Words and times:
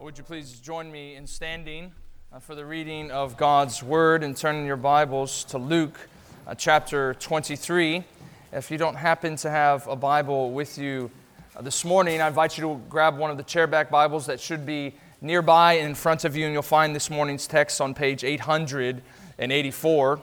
Would 0.00 0.16
you 0.16 0.22
please 0.22 0.60
join 0.60 0.92
me 0.92 1.16
in 1.16 1.26
standing 1.26 1.90
uh, 2.32 2.38
for 2.38 2.54
the 2.54 2.64
reading 2.64 3.10
of 3.10 3.36
God's 3.36 3.82
Word 3.82 4.22
and 4.22 4.36
turning 4.36 4.64
your 4.64 4.76
Bibles 4.76 5.42
to 5.44 5.58
Luke 5.58 5.98
uh, 6.46 6.54
chapter 6.54 7.14
23. 7.14 8.04
If 8.52 8.70
you 8.70 8.78
don't 8.78 8.94
happen 8.94 9.34
to 9.36 9.50
have 9.50 9.88
a 9.88 9.96
Bible 9.96 10.52
with 10.52 10.78
you 10.78 11.10
uh, 11.56 11.62
this 11.62 11.84
morning, 11.84 12.20
I 12.20 12.28
invite 12.28 12.56
you 12.56 12.62
to 12.62 12.80
grab 12.88 13.18
one 13.18 13.32
of 13.32 13.38
the 13.38 13.42
chairback 13.42 13.90
Bibles 13.90 14.26
that 14.26 14.38
should 14.38 14.64
be 14.64 14.94
nearby 15.20 15.72
in 15.74 15.96
front 15.96 16.24
of 16.24 16.36
you, 16.36 16.44
and 16.44 16.52
you'll 16.52 16.62
find 16.62 16.94
this 16.94 17.10
morning's 17.10 17.48
text 17.48 17.80
on 17.80 17.92
page 17.92 18.22
884. 18.22 20.20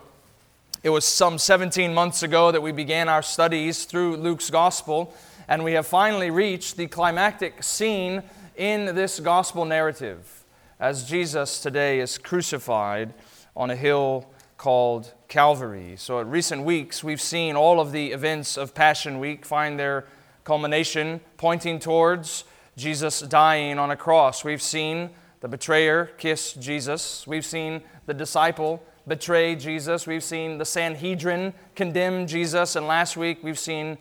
It 0.83 0.89
was 0.89 1.03
some 1.03 1.37
17 1.37 1.93
months 1.93 2.23
ago 2.23 2.49
that 2.53 2.61
we 2.61 2.71
began 2.71 3.09
our 3.09 3.21
studies 3.21 3.83
through 3.83 4.15
Luke's 4.15 4.49
Gospel, 4.49 5.13
and 5.49 5.65
we 5.65 5.73
have 5.73 5.85
finally 5.85 6.31
reached 6.31 6.77
the 6.77 6.87
climactic 6.87 7.61
scene 7.61 8.23
in 8.55 8.95
this 8.95 9.19
gospel 9.19 9.65
narrative 9.65 10.45
as 10.79 11.07
Jesus 11.07 11.61
today 11.61 11.99
is 11.99 12.17
crucified 12.17 13.13
on 13.55 13.69
a 13.69 13.75
hill 13.75 14.27
called 14.57 15.13
Calvary. 15.27 15.95
So, 15.97 16.19
in 16.19 16.29
recent 16.29 16.63
weeks, 16.63 17.03
we've 17.03 17.21
seen 17.21 17.55
all 17.55 17.79
of 17.79 17.91
the 17.91 18.11
events 18.11 18.57
of 18.57 18.73
Passion 18.73 19.19
Week 19.19 19.45
find 19.45 19.79
their 19.79 20.05
culmination 20.43 21.21
pointing 21.37 21.79
towards 21.79 22.45
Jesus 22.77 23.21
dying 23.21 23.79
on 23.79 23.91
a 23.91 23.97
cross. 23.97 24.43
We've 24.43 24.61
seen 24.61 25.09
the 25.41 25.47
betrayer 25.47 26.05
kiss 26.17 26.53
Jesus, 26.53 27.27
we've 27.27 27.45
seen 27.45 27.81
the 28.05 28.13
disciple 28.13 28.81
betray 29.07 29.55
Jesus, 29.55 30.07
we've 30.07 30.23
seen 30.23 30.57
the 30.57 30.65
Sanhedrin 30.65 31.53
condemn 31.75 32.25
Jesus, 32.25 32.75
and 32.75 32.87
last 32.87 33.15
week 33.15 33.39
we've 33.43 33.59
seen 33.59 33.97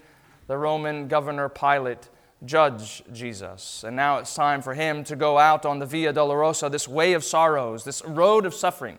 the 0.47 0.57
Roman 0.57 1.09
governor 1.09 1.49
Pilate 1.49 2.09
judge 2.47 3.03
Jesus. 3.13 3.85
And 3.85 3.97
now 3.97 4.19
it's 4.19 4.35
time 4.35 4.63
for 4.63 4.75
him 4.75 5.05
to 5.05 5.17
go 5.17 5.39
out 5.39 5.65
on 5.65 5.79
the 5.79 5.87
Via 5.87 6.13
Dolorosa, 6.13 6.71
this 6.71 6.89
way 6.89 7.13
of 7.13 7.25
sorrows, 7.25 7.85
this 7.85 8.05
road 8.05 8.47
of 8.47 8.55
suffering, 8.55 8.99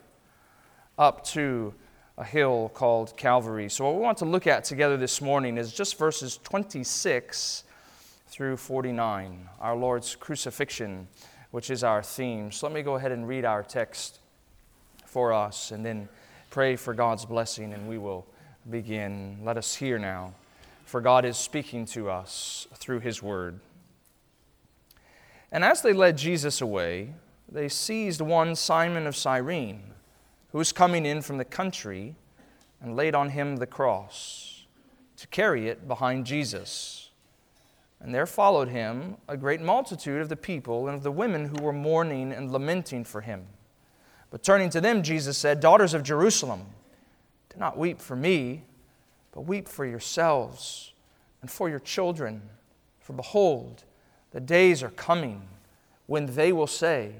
up 0.98 1.24
to 1.26 1.73
a 2.18 2.23
hill 2.23 2.71
called 2.73 3.16
Calvary. 3.18 3.70
So, 3.70 3.85
what 3.85 3.96
we 3.96 4.01
want 4.01 4.18
to 4.20 4.26
look 4.26 4.48
at 4.48 4.63
together 4.63 4.98
this 4.98 5.21
morning 5.21 5.57
is 5.57 5.73
just 5.73 5.98
verses 5.98 6.40
26 6.43 7.63
through 8.27 8.57
49, 8.57 9.49
our 9.60 9.76
Lord's 9.76 10.16
crucifixion, 10.16 11.07
which 11.51 11.70
is 11.70 11.84
our 11.84 12.01
theme. 12.01 12.51
So, 12.51 12.68
let 12.68 12.73
me 12.73 12.82
go 12.82 12.96
ahead 12.96 13.12
and 13.12 13.27
read 13.27 13.43
our 13.43 13.63
text 13.63 14.20
for 15.05 15.34
us 15.34 15.71
and 15.71 15.85
then 15.85 16.07
pray 16.49 16.77
for 16.77 16.93
God's 16.93 17.26
blessing, 17.26 17.73
and 17.73 17.88
we 17.88 17.98
will 17.98 18.26
begin. 18.70 19.38
Let 19.43 19.57
us 19.57 19.76
hear 19.76 19.99
now 19.99 20.34
for 20.86 21.02
God 21.02 21.26
is 21.26 21.36
speaking 21.36 21.86
to 21.88 22.10
us 22.10 22.68
through 22.76 23.02
His 23.02 23.22
Word. 23.22 23.60
And 25.52 25.64
as 25.64 25.82
they 25.82 25.94
led 25.94 26.18
Jesus 26.18 26.62
away, 26.62 27.14
they 27.52 27.70
seized 27.70 28.22
one 28.22 28.55
Simon 28.55 29.08
of 29.08 29.16
Cyrene, 29.16 29.84
who 30.52 30.58
was 30.58 30.72
coming 30.72 31.06
in 31.06 31.22
from 31.22 31.38
the 31.38 31.46
country, 31.46 32.16
and 32.82 32.96
laid 32.96 33.16
on 33.16 33.30
him 33.30 33.58
the 33.58 33.66
cross, 33.66 34.66
to 35.18 35.28
carry 35.28 35.68
it 35.68 35.88
behind 35.88 36.26
Jesus. 36.26 37.10
And 38.00 38.13
there 38.13 38.26
followed 38.26 38.68
him 38.68 39.18
a 39.28 39.38
great 39.38 39.62
multitude 39.62 40.22
of 40.22 40.30
the 40.30 40.36
people 40.36 40.88
and 40.88 40.96
of 40.96 41.04
the 41.04 41.12
women 41.12 41.46
who 41.46 41.63
were 41.63 41.74
mourning 41.74 42.32
and 42.32 42.52
lamenting 42.52 43.04
for 43.04 43.22
him. 43.22 43.48
But 44.30 44.44
turning 44.44 44.70
to 44.72 44.82
them, 44.82 45.02
Jesus 45.02 45.38
said, 45.38 45.60
Daughters 45.60 45.94
of 45.94 46.04
Jerusalem, 46.04 46.66
do 47.50 47.58
not 47.58 47.78
weep 47.78 48.02
for 48.02 48.16
me 48.16 48.66
but 49.36 49.41
weep 49.41 49.68
for 49.68 49.86
yourselves 49.86 50.94
and 51.41 51.52
for 51.52 51.70
your 51.70 51.80
children. 51.80 52.41
For 53.00 53.14
behold, 53.14 53.84
the 54.32 54.40
days 54.40 54.82
are 54.82 54.90
coming 54.90 55.44
when 56.08 56.26
they 56.26 56.52
will 56.52 56.68
say, 56.68 57.12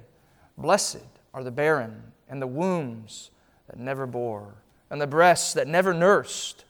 Blessed 0.58 1.06
are 1.34 1.44
the 1.44 1.52
barren 1.52 2.14
and 2.30 2.42
the 2.42 2.48
wombs 2.48 3.30
that 3.68 3.78
never 3.78 4.08
bore, 4.08 4.56
and 4.90 5.02
the 5.02 5.08
breasts 5.08 5.54
that 5.54 5.68
never 5.68 5.94
nursed. 5.94 6.64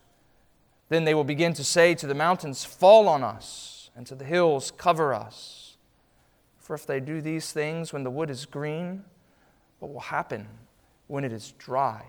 Then 0.89 1.05
they 1.05 1.13
will 1.13 1.23
begin 1.23 1.53
to 1.53 1.63
say 1.63 1.93
to 1.95 2.07
the 2.07 2.15
mountains, 2.15 2.65
Fall 2.65 3.07
on 3.07 3.23
us, 3.23 3.91
and 3.95 4.07
to 4.07 4.15
the 4.15 4.25
hills, 4.25 4.71
Cover 4.71 5.13
us. 5.13 5.77
For 6.57 6.73
if 6.73 6.87
they 6.87 6.99
do 6.99 7.21
these 7.21 7.51
things 7.51 7.93
when 7.93 8.03
the 8.03 8.09
wood 8.09 8.31
is 8.31 8.45
green, 8.45 9.03
what 9.79 9.93
will 9.93 9.99
happen 9.99 10.47
when 11.07 11.23
it 11.23 11.31
is 11.31 11.53
dry? 11.59 12.03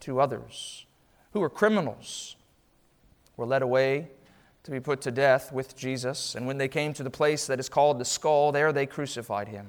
To 0.00 0.20
others, 0.20 0.86
who 1.34 1.40
were 1.40 1.50
criminals 1.50 2.36
were 3.36 3.44
led 3.44 3.60
away 3.60 4.08
to 4.62 4.70
be 4.70 4.78
put 4.80 5.00
to 5.02 5.10
death 5.10 5.52
with 5.52 5.76
Jesus. 5.76 6.36
And 6.36 6.46
when 6.46 6.58
they 6.58 6.68
came 6.68 6.94
to 6.94 7.02
the 7.02 7.10
place 7.10 7.46
that 7.48 7.58
is 7.58 7.68
called 7.68 7.98
the 7.98 8.04
skull, 8.04 8.52
there 8.52 8.72
they 8.72 8.86
crucified 8.86 9.48
him. 9.48 9.66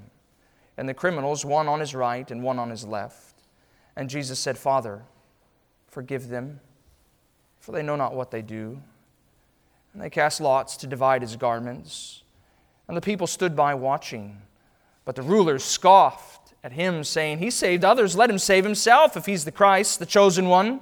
And 0.78 0.88
the 0.88 0.94
criminals, 0.94 1.44
one 1.44 1.68
on 1.68 1.80
his 1.80 1.96
right 1.96 2.30
and 2.30 2.44
one 2.44 2.60
on 2.60 2.70
his 2.70 2.86
left. 2.86 3.42
And 3.96 4.12
Jesus 4.12 4.38
said, 4.38 4.60
Father, 4.60 5.04
forgive 5.88 6.30
them, 6.30 6.60
for 7.60 7.72
they 7.72 7.82
know 7.82 7.96
not 7.96 8.14
what 8.14 8.30
they 8.30 8.44
do. 8.44 8.80
And 9.92 10.02
they 10.02 10.12
cast 10.12 10.40
lots 10.40 10.78
to 10.78 10.88
divide 10.88 11.24
his 11.24 11.36
garments. 11.36 12.22
And 12.88 12.96
the 12.96 13.02
people 13.02 13.26
stood 13.26 13.56
by 13.56 13.74
watching. 13.74 14.40
But 15.04 15.16
the 15.16 15.24
rulers 15.24 15.64
scoffed 15.64 16.54
at 16.64 16.74
him, 16.74 17.04
saying, 17.04 17.40
He 17.40 17.50
saved 17.50 17.84
others, 17.84 18.16
let 18.16 18.30
him 18.30 18.38
save 18.38 18.66
himself 18.66 19.18
if 19.18 19.26
he's 19.26 19.46
the 19.46 19.52
Christ, 19.52 19.98
the 19.98 20.06
chosen 20.06 20.48
one. 20.48 20.82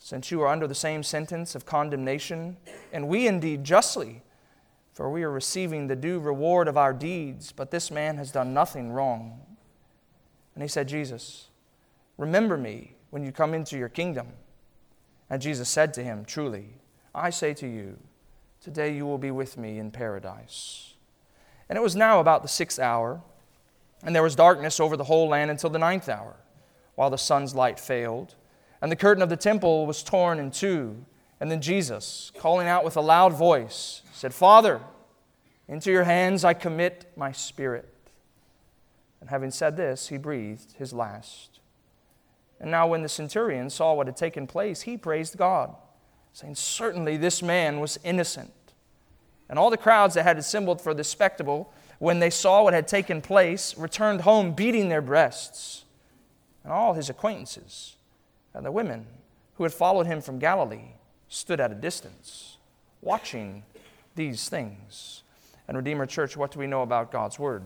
Since 0.00 0.30
you 0.30 0.40
are 0.40 0.48
under 0.48 0.66
the 0.66 0.74
same 0.74 1.02
sentence 1.02 1.54
of 1.54 1.66
condemnation, 1.66 2.56
and 2.90 3.06
we 3.06 3.28
indeed 3.28 3.62
justly, 3.62 4.22
for 4.94 5.10
we 5.10 5.22
are 5.22 5.30
receiving 5.30 5.86
the 5.86 5.94
due 5.94 6.18
reward 6.18 6.66
of 6.66 6.78
our 6.78 6.94
deeds, 6.94 7.52
but 7.52 7.70
this 7.70 7.90
man 7.90 8.16
has 8.16 8.32
done 8.32 8.54
nothing 8.54 8.90
wrong. 8.90 9.38
And 10.54 10.62
he 10.62 10.68
said, 10.68 10.88
Jesus, 10.88 11.48
remember 12.16 12.56
me 12.56 12.94
when 13.10 13.22
you 13.22 13.30
come 13.30 13.52
into 13.52 13.76
your 13.76 13.90
kingdom. 13.90 14.28
And 15.28 15.40
Jesus 15.40 15.68
said 15.68 15.92
to 15.94 16.02
him, 16.02 16.24
Truly, 16.24 16.70
I 17.14 17.28
say 17.28 17.52
to 17.54 17.68
you, 17.68 17.98
today 18.60 18.94
you 18.96 19.04
will 19.04 19.18
be 19.18 19.30
with 19.30 19.58
me 19.58 19.78
in 19.78 19.90
paradise. 19.90 20.94
And 21.68 21.76
it 21.76 21.82
was 21.82 21.94
now 21.94 22.20
about 22.20 22.42
the 22.42 22.48
sixth 22.48 22.78
hour, 22.78 23.20
and 24.02 24.14
there 24.14 24.22
was 24.22 24.34
darkness 24.34 24.80
over 24.80 24.96
the 24.96 25.04
whole 25.04 25.28
land 25.28 25.50
until 25.50 25.70
the 25.70 25.78
ninth 25.78 26.08
hour, 26.08 26.36
while 26.94 27.10
the 27.10 27.18
sun's 27.18 27.54
light 27.54 27.78
failed 27.78 28.34
and 28.82 28.90
the 28.90 28.96
curtain 28.96 29.22
of 29.22 29.28
the 29.28 29.36
temple 29.36 29.86
was 29.86 30.02
torn 30.02 30.38
in 30.38 30.50
two. 30.50 31.04
And 31.40 31.50
then 31.50 31.60
Jesus, 31.60 32.32
calling 32.36 32.66
out 32.66 32.84
with 32.84 32.96
a 32.96 33.00
loud 33.00 33.32
voice, 33.32 34.02
said, 34.12 34.34
Father, 34.34 34.80
into 35.68 35.90
your 35.90 36.04
hands 36.04 36.44
I 36.44 36.54
commit 36.54 37.10
my 37.16 37.32
spirit. 37.32 37.88
And 39.20 39.30
having 39.30 39.50
said 39.50 39.76
this, 39.76 40.08
he 40.08 40.18
breathed 40.18 40.72
his 40.78 40.92
last. 40.92 41.60
And 42.58 42.70
now, 42.70 42.86
when 42.86 43.02
the 43.02 43.08
centurion 43.08 43.70
saw 43.70 43.94
what 43.94 44.06
had 44.06 44.16
taken 44.16 44.46
place, 44.46 44.82
he 44.82 44.96
praised 44.98 45.38
God, 45.38 45.74
saying, 46.34 46.56
Certainly 46.56 47.16
this 47.16 47.42
man 47.42 47.80
was 47.80 47.98
innocent. 48.04 48.52
And 49.48 49.58
all 49.58 49.70
the 49.70 49.78
crowds 49.78 50.14
that 50.14 50.24
had 50.24 50.36
assembled 50.36 50.80
for 50.80 50.92
this 50.92 51.08
spectacle, 51.08 51.72
when 51.98 52.18
they 52.18 52.30
saw 52.30 52.62
what 52.62 52.74
had 52.74 52.86
taken 52.86 53.22
place, 53.22 53.76
returned 53.78 54.22
home 54.22 54.52
beating 54.52 54.90
their 54.90 55.00
breasts. 55.00 55.84
And 56.62 56.72
all 56.72 56.92
his 56.92 57.08
acquaintances, 57.08 57.96
and 58.54 58.64
the 58.64 58.72
women 58.72 59.06
who 59.54 59.64
had 59.64 59.72
followed 59.72 60.06
him 60.06 60.20
from 60.20 60.38
Galilee 60.38 60.94
stood 61.28 61.60
at 61.60 61.70
a 61.70 61.74
distance, 61.74 62.56
watching 63.02 63.62
these 64.14 64.48
things. 64.48 65.22
And 65.68 65.76
Redeemer 65.76 66.06
Church, 66.06 66.36
what 66.36 66.50
do 66.50 66.58
we 66.58 66.66
know 66.66 66.82
about 66.82 67.12
God's 67.12 67.38
Word? 67.38 67.62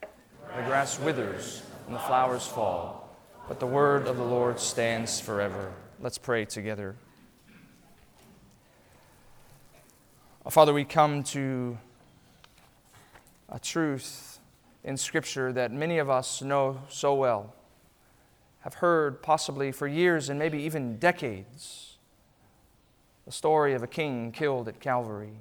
The 0.00 0.62
grass 0.62 0.98
withers 0.98 1.62
and 1.86 1.94
the 1.94 2.00
flowers 2.00 2.46
fall, 2.46 3.16
but 3.48 3.60
the 3.60 3.66
word 3.66 4.06
of 4.06 4.16
the 4.16 4.24
Lord 4.24 4.58
stands 4.58 5.20
forever. 5.20 5.72
Let's 6.00 6.18
pray 6.18 6.44
together. 6.44 6.96
Father, 10.48 10.72
we 10.72 10.84
come 10.84 11.22
to 11.24 11.78
a 13.48 13.58
truth 13.58 14.38
in 14.82 14.96
Scripture 14.96 15.52
that 15.52 15.72
many 15.72 15.98
of 15.98 16.10
us 16.10 16.42
know 16.42 16.80
so 16.88 17.14
well 17.14 17.54
have 18.64 18.74
heard, 18.74 19.22
possibly 19.22 19.70
for 19.70 19.86
years 19.86 20.30
and 20.30 20.38
maybe 20.38 20.58
even 20.62 20.96
decades, 20.96 21.98
the 23.26 23.30
story 23.30 23.74
of 23.74 23.82
a 23.82 23.86
king 23.86 24.32
killed 24.32 24.68
at 24.68 24.80
Calvary. 24.80 25.36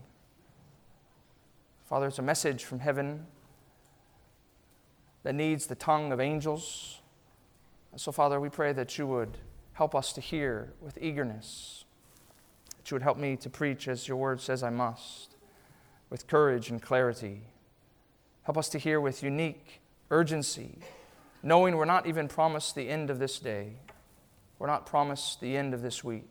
Father, 1.86 2.08
it's 2.08 2.20
a 2.20 2.22
message 2.22 2.66
from 2.66 2.80
heaven 2.80 3.26
that 5.24 5.36
needs 5.36 5.68
the 5.68 5.76
tongue 5.76 6.12
of 6.12 6.20
angels 6.20 7.00
So, 7.96 8.12
Father, 8.12 8.40
we 8.40 8.50
pray 8.50 8.74
that 8.74 8.98
you 8.98 9.06
would 9.06 9.38
help 9.74 9.94
us 9.94 10.14
to 10.14 10.22
hear 10.22 10.74
with 10.82 10.98
eagerness, 11.00 11.86
that 12.78 12.90
you 12.90 12.96
would 12.96 13.04
help 13.04 13.18
me 13.18 13.36
to 13.38 13.50
preach 13.50 13.88
as 13.88 14.08
your 14.08 14.18
word 14.18 14.42
says 14.42 14.64
I 14.64 14.72
must, 14.72 15.36
with 16.10 16.28
courage 16.28 16.70
and 16.70 16.82
clarity. 16.82 17.42
Help 18.44 18.58
us 18.58 18.68
to 18.70 18.80
hear 18.80 19.00
with 19.00 19.22
unique 19.22 19.82
urgency, 20.10 20.80
knowing 21.44 21.76
we're 21.76 21.86
not 21.86 22.08
even 22.08 22.28
promised 22.28 22.74
the 22.74 22.90
end 22.90 23.10
of 23.10 23.20
this 23.20 23.38
day. 23.38 23.74
We're 24.58 24.68
not 24.68 24.86
promised 24.86 25.42
the 25.42 25.58
end 25.58 25.74
of 25.74 25.82
this 25.82 26.04
week, 26.04 26.24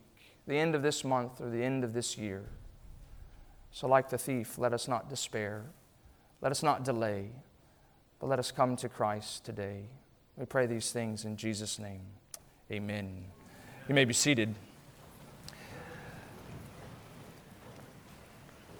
the 0.47 0.57
end 0.57 0.73
of 0.73 0.81
this 0.81 1.03
month, 1.03 1.39
or 1.39 1.49
the 1.49 1.63
end 1.63 1.83
of 1.83 1.93
this 1.93 2.17
year. 2.17 2.43
So, 3.71 3.87
like 3.87 4.09
the 4.09 4.17
thief, 4.17 4.57
let 4.57 4.73
us 4.73 4.87
not 4.87 5.09
despair. 5.09 5.65
Let 6.41 6.51
us 6.51 6.63
not 6.63 6.83
delay, 6.83 7.29
but 8.19 8.27
let 8.27 8.39
us 8.39 8.51
come 8.51 8.75
to 8.77 8.89
Christ 8.89 9.45
today. 9.45 9.83
We 10.35 10.45
pray 10.45 10.65
these 10.65 10.91
things 10.91 11.25
in 11.25 11.37
Jesus' 11.37 11.79
name. 11.79 12.01
Amen. 12.71 13.23
You 13.87 13.95
may 13.95 14.05
be 14.05 14.13
seated. 14.13 14.55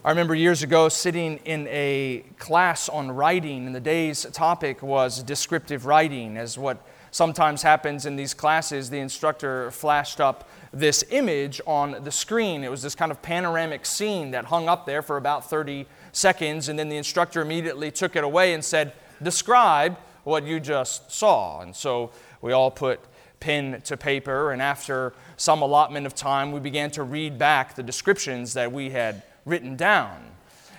I 0.06 0.10
remember 0.10 0.36
years 0.36 0.64
ago 0.64 0.90
sitting 0.90 1.38
in 1.46 1.66
a 1.70 2.26
class 2.38 2.90
on 2.90 3.10
writing, 3.10 3.68
and 3.68 3.74
the 3.74 3.80
day's 3.80 4.26
topic 4.34 4.84
was 4.84 5.24
descriptive 5.24 5.86
writing. 5.86 6.36
As 6.36 6.58
what 6.58 6.86
sometimes 7.12 7.62
happens 7.62 8.06
in 8.06 8.18
these 8.18 8.34
classes, 8.34 8.90
the 8.90 9.00
instructor 9.00 9.72
flashed 9.72 10.20
up 10.20 10.50
this 10.74 11.06
image 11.10 11.62
on 11.66 12.04
the 12.04 12.12
screen. 12.12 12.66
It 12.66 12.70
was 12.70 12.82
this 12.82 12.96
kind 12.96 13.14
of 13.14 13.22
panoramic 13.22 13.86
scene 13.86 14.32
that 14.32 14.44
hung 14.44 14.68
up 14.68 14.86
there 14.86 15.02
for 15.02 15.16
about 15.16 15.50
30 15.50 15.88
seconds, 16.12 16.68
and 16.68 16.78
then 16.78 16.90
the 16.90 16.98
instructor 16.98 17.42
immediately 17.42 17.90
took 17.90 18.18
it 18.18 18.26
away 18.26 18.54
and 18.54 18.62
said, 18.62 18.92
Describe 19.22 19.98
what 20.26 20.46
you 20.46 20.60
just 20.60 21.14
saw. 21.14 21.62
And 21.62 21.74
so 21.74 22.12
we 22.42 22.52
all 22.52 22.72
put 22.72 23.00
pen 23.40 23.80
to 23.86 23.96
paper, 23.96 24.52
and 24.52 24.62
after 24.62 25.14
some 25.38 25.62
allotment 25.62 26.06
of 26.06 26.14
time, 26.14 26.52
we 26.52 26.60
began 26.60 26.92
to 26.92 27.04
read 27.04 27.38
back 27.38 27.76
the 27.76 27.84
descriptions 27.84 28.54
that 28.56 28.70
we 28.70 28.90
had 28.90 29.24
written 29.46 29.76
down. 29.76 30.34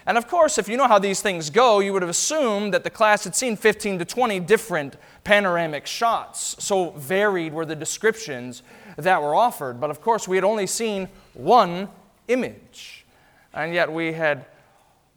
And 0.07 0.19
of 0.19 0.29
course, 0.29 0.59
if 0.59 0.69
you 0.69 0.77
know 0.77 0.87
how 0.87 0.99
these 0.99 1.23
things 1.23 1.49
go, 1.49 1.81
you 1.81 1.93
would 1.93 2.03
have 2.03 2.11
assumed 2.11 2.75
that 2.75 2.85
the 2.85 2.91
class 2.91 3.25
had 3.25 3.35
seen 3.35 3.57
15 3.57 4.01
to 4.01 4.05
20 4.05 4.41
different 4.41 4.97
panoramic 5.25 5.87
shots. 5.87 6.57
So 6.59 6.91
varied 6.91 7.55
were 7.55 7.65
the 7.65 7.77
descriptions 7.77 8.63
that 8.97 9.23
were 9.23 9.35
offered. 9.35 9.81
But 9.81 9.91
of 9.91 10.03
course, 10.03 10.29
we 10.29 10.37
had 10.37 10.45
only 10.45 10.67
seen 10.67 11.09
one 11.33 11.89
image. 12.29 13.07
And 13.55 13.73
yet 13.73 13.91
we 13.91 14.13
had 14.13 14.45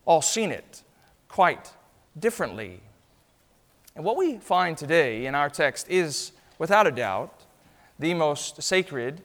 all 0.06 0.22
seen 0.22 0.52
it 0.52 0.84
quite 1.28 1.74
differently. 2.18 2.82
And 3.96 4.06
what 4.06 4.16
we 4.16 4.38
find 4.38 4.78
today 4.78 5.26
in 5.26 5.36
our 5.36 5.50
text 5.50 5.90
is, 5.90 6.32
without 6.60 6.88
a 6.88 6.92
doubt, 6.92 7.44
the 8.00 8.14
most 8.14 8.62
sacred 8.62 9.22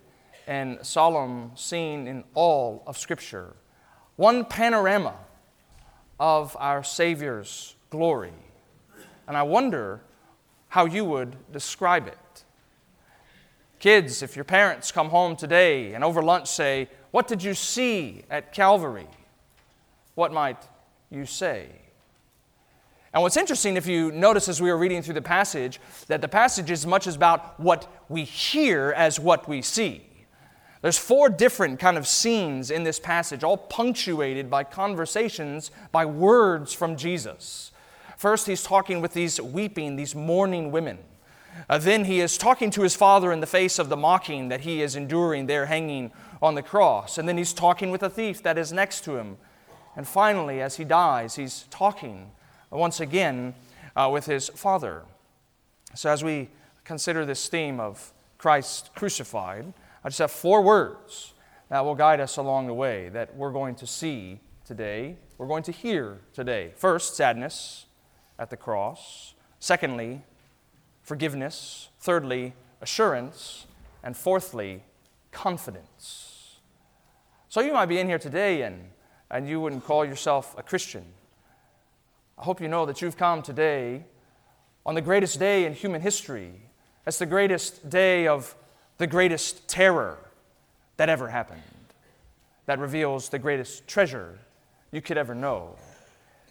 and 0.47 0.85
solemn 0.85 1.53
scene 1.55 2.09
in 2.09 2.25
all 2.35 2.83
of 2.87 2.99
Scripture. 2.99 3.55
One 4.17 4.45
panorama 4.45 5.15
of 6.21 6.57
our 6.61 6.83
Savior's 6.83 7.75
glory. 7.91 8.33
And 9.27 9.37
I 9.37 9.43
wonder 9.43 10.01
how 10.69 10.87
you 10.87 11.05
would 11.05 11.37
describe 11.53 12.07
it. 12.07 12.45
Kids, 13.79 14.23
if 14.23 14.37
your 14.37 14.45
parents 14.45 14.93
come 14.93 15.09
home 15.09 15.35
today 15.35 15.93
and 15.93 16.05
over 16.05 16.23
lunch 16.23 16.49
say, 16.49 16.89
What 17.11 17.27
did 17.27 17.43
you 17.43 17.55
see 17.55 18.23
at 18.31 18.53
Calvary? 18.53 19.09
What 20.15 20.33
might 20.33 20.69
you 21.11 21.27
say? 21.27 21.69
And 23.13 23.23
what's 23.23 23.37
interesting, 23.37 23.77
if 23.77 23.87
you 23.87 24.11
notice 24.13 24.49
as 24.49 24.63
we 24.63 24.71
were 24.71 24.79
reading 24.79 25.03
through 25.03 25.15
the 25.15 25.23
passage, 25.23 25.81
that 26.07 26.21
the 26.21 26.29
passage 26.29 26.71
is 26.71 26.87
much 26.87 27.07
as 27.07 27.15
about 27.15 27.61
what 27.61 27.87
we 28.09 28.25
hear 28.25 28.95
as 28.97 29.21
what 29.21 29.47
we 29.49 29.61
see. 29.61 30.07
There's 30.83 30.99
four 30.99 31.29
different 31.29 31.79
kind 31.79 31.97
of 31.97 32.09
scenes 32.09 32.71
in 32.71 32.83
this 32.83 32.99
passage, 32.99 33.45
all 33.45 33.57
punctuated 33.57 34.51
by 34.51 34.65
conversations, 34.65 35.71
by 35.93 36.05
words 36.05 36.73
from 36.73 36.97
Jesus. 36.97 37.71
First, 38.17 38.49
he's 38.49 38.65
talking 38.65 39.01
with 39.01 39.15
these 39.15 39.41
weeping, 39.41 39.97
these 39.97 40.15
mourning 40.15 40.73
women. 40.73 40.99
Uh, 41.69 41.79
then 41.79 42.05
he 42.05 42.21
is 42.21 42.37
talking 42.37 42.71
to 42.71 42.83
his 42.83 42.97
father 42.97 43.33
in 43.33 43.41
the 43.41 43.47
face 43.47 43.79
of 43.79 43.89
the 43.89 43.97
mocking 43.97 44.49
that 44.49 44.63
he 44.63 44.83
is 44.83 44.97
enduring 44.97 45.47
there 45.47 45.67
hanging 45.67 46.11
on 46.41 46.57
the 46.57 46.63
cross. 46.63 47.17
And 47.17 47.29
then 47.29 47.39
he's 47.39 47.53
talking 47.53 47.91
with 47.91 48.03
a 48.03 48.11
thief 48.11 48.43
that 48.43 48.59
is 48.59 48.73
next 48.73 49.05
to 49.05 49.17
him. 49.17 49.37
And 49.97 50.09
finally, 50.09 50.61
as 50.61 50.77
he 50.77 50.85
dies, 50.85 51.37
he's 51.37 51.67
talking 51.71 52.33
once 52.71 52.99
again 52.99 53.55
uh, 53.95 54.11
with 54.13 54.27
his 54.27 54.49
Father. 54.49 55.03
So, 55.95 56.11
as 56.11 56.25
we 56.25 56.49
consider 56.85 57.25
this 57.25 57.49
theme 57.49 57.79
of 57.79 58.13
Christ 58.39 58.91
crucified, 58.95 59.73
I 60.05 60.09
just 60.09 60.19
have 60.19 60.31
four 60.31 60.63
words 60.63 61.35
that 61.69 61.85
will 61.85 61.95
guide 61.95 62.21
us 62.21 62.37
along 62.37 62.67
the 62.67 62.75
way 62.75 63.09
that 63.11 63.37
we're 63.37 63.53
going 63.53 63.75
to 63.77 63.87
see 63.87 64.41
today, 64.65 65.17
we're 65.39 65.47
going 65.47 65.63
to 65.65 65.73
hear 65.73 66.21
today. 66.33 66.73
First, 66.77 67.17
sadness 67.17 67.87
at 68.39 68.51
the 68.51 68.57
cross. 68.57 69.35
Secondly, 69.59 70.23
forgiveness. 71.03 71.89
Thirdly, 72.01 72.55
assurance. 72.81 73.67
And 74.03 74.17
fourthly, 74.17 74.83
confidence. 75.31 76.59
So 77.49 77.61
you 77.61 77.73
might 77.73 77.87
be 77.87 77.99
in 77.99 78.09
here 78.09 78.19
today 78.19 78.63
and, 78.63 78.89
and 79.31 79.49
you 79.49 79.61
wouldn't 79.61 79.85
call 79.85 80.05
yourself 80.05 80.55
a 80.59 80.63
Christian. 80.63 81.05
I 82.39 82.43
hope 82.45 82.61
you 82.61 82.69
know 82.69 82.87
that 82.87 83.03
you've 83.03 83.17
come 83.17 83.43
today 83.43 84.05
on 84.85 84.95
the 84.95 85.01
greatest 85.01 85.39
day 85.39 85.65
in 85.65 85.75
human 85.75 86.01
history. 86.01 86.53
That's 87.05 87.19
the 87.19 87.27
greatest 87.27 87.89
day 87.89 88.27
of 88.27 88.55
the 88.99 89.07
greatest 89.07 89.69
terror 89.69 90.19
that 90.97 91.09
ever 91.09 91.29
happened, 91.29 91.63
that 92.67 92.79
reveals 92.79 93.29
the 93.29 93.39
greatest 93.39 93.87
treasure 93.87 94.39
you 94.91 95.01
could 95.01 95.19
ever 95.19 95.35
know. 95.35 95.77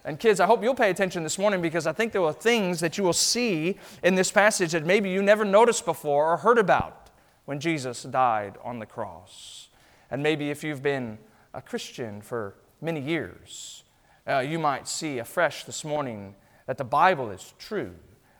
And 0.04 0.18
kids, 0.18 0.40
I 0.40 0.46
hope 0.46 0.62
you'll 0.62 0.74
pay 0.74 0.90
attention 0.90 1.22
this 1.22 1.38
morning 1.38 1.62
because 1.62 1.86
I 1.86 1.92
think 1.92 2.12
there 2.12 2.24
are 2.24 2.32
things 2.32 2.80
that 2.80 2.98
you 2.98 3.04
will 3.04 3.12
see 3.12 3.78
in 4.02 4.16
this 4.16 4.32
passage 4.32 4.72
that 4.72 4.84
maybe 4.84 5.10
you 5.10 5.22
never 5.22 5.44
noticed 5.44 5.84
before 5.84 6.32
or 6.32 6.36
heard 6.38 6.58
about 6.58 7.10
when 7.44 7.60
Jesus 7.60 8.02
died 8.02 8.56
on 8.64 8.80
the 8.80 8.86
cross. 8.86 9.68
And 10.10 10.22
maybe 10.22 10.50
if 10.50 10.64
you've 10.64 10.82
been 10.82 11.18
a 11.54 11.62
Christian 11.62 12.20
for 12.20 12.54
many 12.80 13.00
years, 13.00 13.84
uh, 14.26 14.40
you 14.40 14.58
might 14.58 14.88
see 14.88 15.18
afresh 15.18 15.64
this 15.64 15.84
morning 15.84 16.34
that 16.66 16.78
the 16.78 16.84
Bible 16.84 17.30
is 17.30 17.54
true 17.58 17.94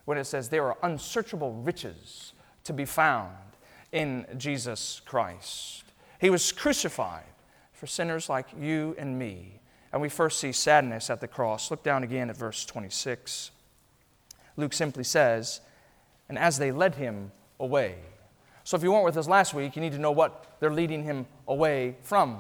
when 0.05 0.19
it 0.19 0.25
says 0.25 0.49
there 0.49 0.67
are 0.67 0.77
unsearchable 0.83 1.53
riches 1.53 2.33
to 2.65 2.73
be 2.73 2.85
found 2.85 3.37
in 3.93 4.27
Jesus 4.37 5.01
Christ. 5.05 5.85
He 6.21 6.31
was 6.31 6.51
crucified 6.51 7.25
for 7.73 7.87
sinners 7.87 8.29
like 8.29 8.47
you 8.59 8.95
and 8.99 9.19
me. 9.19 9.61
And 9.93 10.01
we 10.01 10.09
first 10.09 10.41
see 10.41 10.53
sadness 10.53 11.11
at 11.11 11.21
the 11.21 11.29
cross. 11.29 11.71
Look 11.71 11.83
down 11.83 12.03
again 12.03 12.31
at 12.31 12.37
verse 12.37 12.65
26. 12.65 13.51
Luke 14.57 14.73
simply 14.73 15.05
says, 15.05 15.61
And 16.29 16.39
as 16.39 16.59
they 16.59 16.73
led 16.73 16.95
him 16.95 17.33
away. 17.61 17.97
So 18.65 18.77
if 18.77 18.83
you 18.83 18.93
weren't 18.93 19.05
with 19.05 19.17
us 19.17 19.29
last 19.29 19.53
week, 19.53 19.77
you 19.77 19.83
need 19.83 19.93
to 19.93 19.99
know 19.99 20.13
what 20.13 20.57
they're 20.61 20.73
leading 20.73 21.03
him 21.03 21.27
away 21.47 21.97
from. 22.03 22.39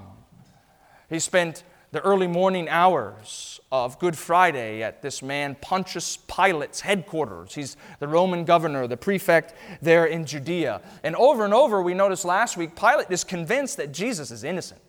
He 1.10 1.18
spent 1.18 1.64
the 1.92 2.00
early 2.00 2.26
morning 2.26 2.70
hours 2.70 3.60
of 3.70 3.98
Good 3.98 4.16
Friday 4.16 4.82
at 4.82 5.02
this 5.02 5.22
man 5.22 5.56
Pontius 5.60 6.16
Pilate's 6.26 6.80
headquarters. 6.80 7.54
He's 7.54 7.76
the 8.00 8.08
Roman 8.08 8.44
governor, 8.44 8.86
the 8.86 8.96
prefect 8.96 9.54
there 9.82 10.06
in 10.06 10.24
Judea. 10.24 10.80
And 11.02 11.14
over 11.16 11.44
and 11.44 11.52
over, 11.52 11.82
we 11.82 11.92
noticed 11.92 12.24
last 12.24 12.56
week, 12.56 12.74
Pilate 12.74 13.10
is 13.10 13.24
convinced 13.24 13.76
that 13.76 13.92
Jesus 13.92 14.30
is 14.30 14.42
innocent. 14.42 14.80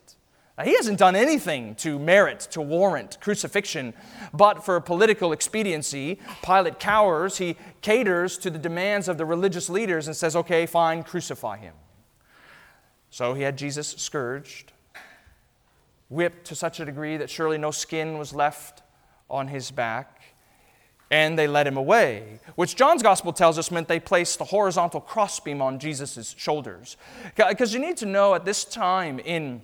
Now, 0.57 0.63
he 0.63 0.75
hasn't 0.75 0.99
done 0.99 1.15
anything 1.15 1.75
to 1.75 1.99
merit, 1.99 2.41
to 2.51 2.61
warrant 2.61 3.17
crucifixion, 3.19 3.93
but 4.33 4.63
for 4.63 4.79
political 4.79 5.33
expediency, 5.33 6.19
Pilate 6.43 6.79
cowers. 6.79 7.37
He 7.37 7.57
caters 7.81 8.37
to 8.37 8.49
the 8.49 8.59
demands 8.59 9.07
of 9.07 9.17
the 9.17 9.25
religious 9.25 9.69
leaders 9.69 10.07
and 10.07 10.15
says, 10.15 10.35
okay, 10.35 10.65
fine, 10.65 11.03
crucify 11.03 11.57
him. 11.57 11.73
So 13.09 13.33
he 13.33 13.41
had 13.41 13.57
Jesus 13.57 13.89
scourged 13.89 14.72
whipped 16.13 16.45
to 16.45 16.55
such 16.55 16.79
a 16.79 16.85
degree 16.85 17.17
that 17.17 17.29
surely 17.29 17.57
no 17.57 17.71
skin 17.71 18.17
was 18.17 18.33
left 18.33 18.83
on 19.29 19.47
his 19.47 19.71
back. 19.71 20.21
And 21.11 21.37
they 21.37 21.47
led 21.47 21.67
him 21.67 21.77
away, 21.77 22.39
which 22.55 22.75
John's 22.75 23.03
gospel 23.03 23.33
tells 23.33 23.59
us 23.59 23.69
meant 23.69 23.87
they 23.87 23.99
placed 23.99 24.39
the 24.39 24.45
horizontal 24.45 24.99
crossbeam 24.99 25.61
on 25.61 25.77
Jesus' 25.77 26.33
shoulders. 26.37 26.97
Because 27.35 27.73
you 27.73 27.79
need 27.79 27.97
to 27.97 28.05
know 28.05 28.33
at 28.33 28.45
this 28.45 28.63
time 28.63 29.19
in 29.19 29.61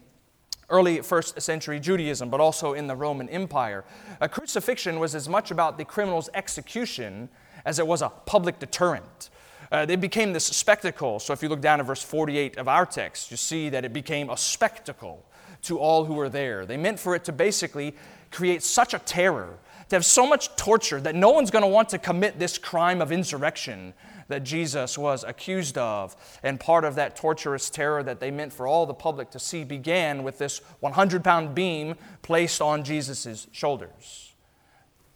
early 0.69 1.01
first 1.01 1.41
century 1.41 1.79
Judaism, 1.79 2.29
but 2.29 2.39
also 2.39 2.73
in 2.73 2.85
the 2.85 2.95
Roman 2.95 3.29
Empire, 3.29 3.83
a 4.21 4.29
crucifixion 4.29 4.99
was 4.99 5.15
as 5.15 5.27
much 5.27 5.49
about 5.49 5.77
the 5.77 5.85
criminal's 5.85 6.29
execution 6.35 7.29
as 7.65 7.79
it 7.79 7.87
was 7.87 8.01
a 8.01 8.09
public 8.09 8.59
deterrent. 8.59 9.29
Uh, 9.71 9.85
it 9.87 10.01
became 10.01 10.33
this 10.33 10.45
spectacle. 10.45 11.19
So 11.19 11.33
if 11.33 11.41
you 11.43 11.49
look 11.49 11.61
down 11.61 11.79
at 11.79 11.85
verse 11.85 12.01
48 12.01 12.57
of 12.57 12.67
our 12.67 12.85
text, 12.85 13.31
you 13.31 13.37
see 13.37 13.69
that 13.69 13.85
it 13.85 13.93
became 13.93 14.29
a 14.29 14.37
spectacle 14.37 15.25
to 15.63 15.77
all 15.77 16.05
who 16.05 16.13
were 16.13 16.29
there. 16.29 16.65
They 16.65 16.77
meant 16.77 16.99
for 16.99 17.15
it 17.15 17.23
to 17.25 17.31
basically 17.31 17.95
create 18.31 18.63
such 18.63 18.93
a 18.93 18.99
terror, 18.99 19.57
to 19.89 19.95
have 19.95 20.05
so 20.05 20.27
much 20.27 20.55
torture 20.55 21.01
that 21.01 21.15
no 21.15 21.31
one's 21.31 21.51
going 21.51 21.63
to 21.63 21.67
want 21.67 21.89
to 21.89 21.97
commit 21.97 22.39
this 22.39 22.57
crime 22.57 23.01
of 23.01 23.11
insurrection 23.11 23.93
that 24.27 24.43
Jesus 24.43 24.97
was 24.97 25.23
accused 25.23 25.77
of. 25.77 26.15
And 26.43 26.59
part 26.59 26.85
of 26.85 26.95
that 26.95 27.15
torturous 27.15 27.69
terror 27.69 28.03
that 28.03 28.19
they 28.19 28.31
meant 28.31 28.53
for 28.53 28.67
all 28.67 28.85
the 28.85 28.93
public 28.93 29.31
to 29.31 29.39
see 29.39 29.63
began 29.63 30.23
with 30.23 30.37
this 30.37 30.61
100 30.79 31.23
pound 31.23 31.53
beam 31.53 31.95
placed 32.21 32.61
on 32.61 32.83
Jesus' 32.83 33.47
shoulders. 33.51 34.33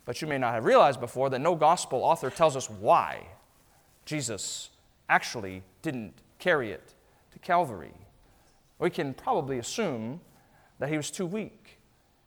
But 0.06 0.22
you 0.22 0.28
may 0.28 0.38
not 0.38 0.54
have 0.54 0.66
realized 0.66 1.00
before 1.00 1.30
that 1.30 1.40
no 1.40 1.56
gospel 1.56 2.04
author 2.04 2.30
tells 2.30 2.58
us 2.58 2.70
why 2.70 3.28
Jesus 4.06 4.70
actually 5.08 5.64
didn't 5.82 6.14
carry 6.40 6.72
it 6.72 6.94
to 7.32 7.40
Calvary. 7.40 7.94
We 8.80 8.90
can 8.90 9.14
probably 9.14 9.60
assume 9.60 10.20
that 10.84 10.90
he 10.90 10.98
was 10.98 11.10
too 11.10 11.26
weak. 11.26 11.80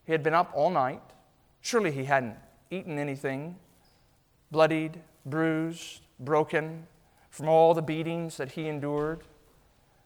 He 0.07 0.13
had 0.13 0.23
been 0.23 0.33
up 0.33 0.51
all 0.55 0.71
night. 0.71 1.03
Surely 1.61 1.93
he 1.93 2.05
hadn't 2.05 2.37
eaten 2.71 2.99
anything, 2.99 3.57
bloodied, 4.51 4.99
bruised, 5.27 6.01
broken 6.19 6.87
from 7.29 7.51
all 7.51 7.75
the 7.75 7.83
beatings 7.83 8.39
that 8.39 8.53
he 8.53 8.67
endured. 8.67 9.21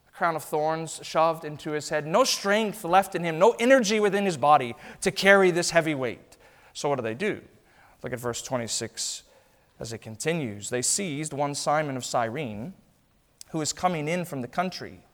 A 0.09 0.17
crown 0.17 0.35
of 0.35 0.43
thorns 0.43 0.99
shoved 1.05 1.45
into 1.45 1.71
his 1.71 1.91
head, 1.91 2.09
no 2.09 2.25
strength 2.25 2.83
left 2.83 3.15
in 3.15 3.23
him, 3.23 3.39
no 3.39 3.55
energy 3.61 4.01
within 4.01 4.25
his 4.25 4.37
body 4.37 4.75
to 5.01 5.13
carry 5.13 5.53
this 5.53 5.71
heavy 5.71 5.95
weight. 5.95 6.37
So, 6.73 6.89
what 6.89 6.97
do 6.97 7.03
they 7.03 7.15
do? 7.15 7.43
Look 8.03 8.13
at 8.13 8.19
verse 8.19 8.43
26 8.43 9.23
as 9.79 9.93
it 9.93 9.99
continues. 9.99 10.71
They 10.71 10.83
seized 10.83 11.33
one 11.33 11.55
Simon 11.55 11.97
of 11.97 12.05
Cyrene, 12.05 12.75
who 13.51 13.59
was 13.59 13.73
coming 13.73 14.09
in 14.09 14.25
from 14.25 14.43
the 14.43 14.49
country, 14.49 15.05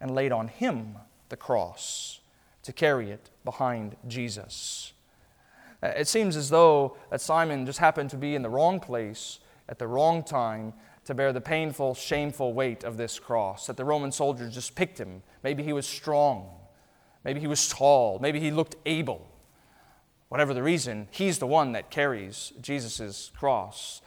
and 0.00 0.14
laid 0.14 0.32
on 0.32 0.48
him 0.48 0.96
the 1.28 1.36
cross 1.36 2.19
to 2.62 2.72
carry 2.72 3.10
it 3.10 3.30
behind 3.44 3.96
Jesus. 4.06 4.92
Uh, 5.82 5.88
it 5.88 6.08
seems 6.08 6.36
as 6.36 6.50
though 6.50 6.96
that 7.10 7.20
Simon 7.20 7.64
just 7.66 7.78
happened 7.78 8.10
to 8.10 8.16
be 8.16 8.34
in 8.34 8.42
the 8.42 8.50
wrong 8.50 8.80
place 8.80 9.38
at 9.68 9.78
the 9.78 9.86
wrong 9.86 10.22
time 10.22 10.74
to 11.04 11.14
bear 11.14 11.32
the 11.32 11.40
painful, 11.40 11.94
shameful 11.94 12.52
weight 12.52 12.84
of 12.84 12.96
this 12.96 13.18
cross. 13.18 13.66
That 13.66 13.76
the 13.76 13.84
Roman 13.84 14.12
soldiers 14.12 14.54
just 14.54 14.74
picked 14.74 14.98
him. 14.98 15.22
Maybe 15.42 15.62
he 15.62 15.72
was 15.72 15.86
strong. 15.86 16.48
Maybe 17.24 17.40
he 17.40 17.46
was 17.46 17.68
tall. 17.68 18.18
Maybe 18.20 18.40
he 18.40 18.50
looked 18.50 18.76
able. 18.86 19.26
Whatever 20.28 20.54
the 20.54 20.62
reason, 20.62 21.08
he's 21.10 21.38
the 21.38 21.46
one 21.46 21.72
that 21.72 21.90
carries 21.90 22.52
Jesus' 22.60 23.32
cross. 23.36 24.00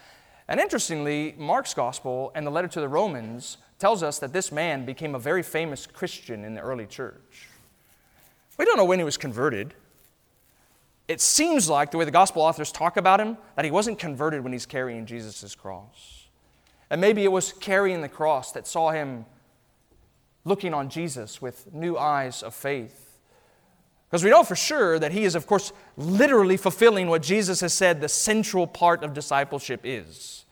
And 0.48 0.60
interestingly, 0.60 1.36
Mark's 1.38 1.74
gospel 1.74 2.32
and 2.36 2.46
the 2.46 2.52
letter 2.52 2.68
to 2.70 2.80
the 2.80 2.88
Romans 2.88 3.58
tells 3.80 4.04
us 4.04 4.20
that 4.20 4.32
this 4.32 4.52
man 4.52 4.86
became 4.86 5.16
a 5.16 5.20
very 5.20 5.44
famous 5.44 5.86
Christian 5.86 6.46
in 6.46 6.54
the 6.54 6.62
early 6.62 6.86
church. 6.86 7.50
We 8.58 8.66
don't 8.66 8.78
know 8.78 8.86
when 8.86 9.00
he 9.00 9.06
was 9.06 9.18
converted. 9.18 9.74
It 11.08 11.20
seems 11.20 11.70
like, 11.70 11.92
the 11.92 11.98
way 11.98 12.06
the 12.06 12.12
gospel 12.12 12.42
authors 12.42 12.72
talk 12.72 12.98
about 12.98 13.20
him, 13.20 13.38
that 13.56 13.66
he 13.66 13.72
wasn't 13.72 14.00
converted 14.00 14.44
when 14.44 14.54
he's 14.54 14.66
carrying 14.66 15.06
Jesus' 15.06 15.56
cross. 15.56 16.28
And 16.90 17.02
maybe 17.02 17.24
it 17.24 17.32
was 17.32 17.54
carrying 17.54 18.02
the 18.02 18.10
cross 18.10 18.52
that 18.52 18.68
saw 18.68 18.92
him 18.92 19.26
looking 20.46 20.74
on 20.74 20.90
Jesus 20.90 21.42
with 21.42 21.74
new 21.74 21.98
eyes 21.98 22.44
of 22.44 22.54
faith. 22.54 23.20
Because 24.10 24.24
we 24.24 24.30
know 24.30 24.44
for 24.44 24.56
sure 24.56 25.00
that 25.00 25.12
he 25.12 25.24
is, 25.24 25.34
of 25.34 25.48
course, 25.48 25.74
literally 25.98 26.56
fulfilling 26.56 27.08
what 27.08 27.24
Jesus 27.24 27.62
has 27.62 27.74
said 27.74 28.00
the 28.00 28.08
central 28.08 28.68
part 28.68 29.04
of 29.04 29.14
discipleship 29.14 29.82
is 29.84 30.46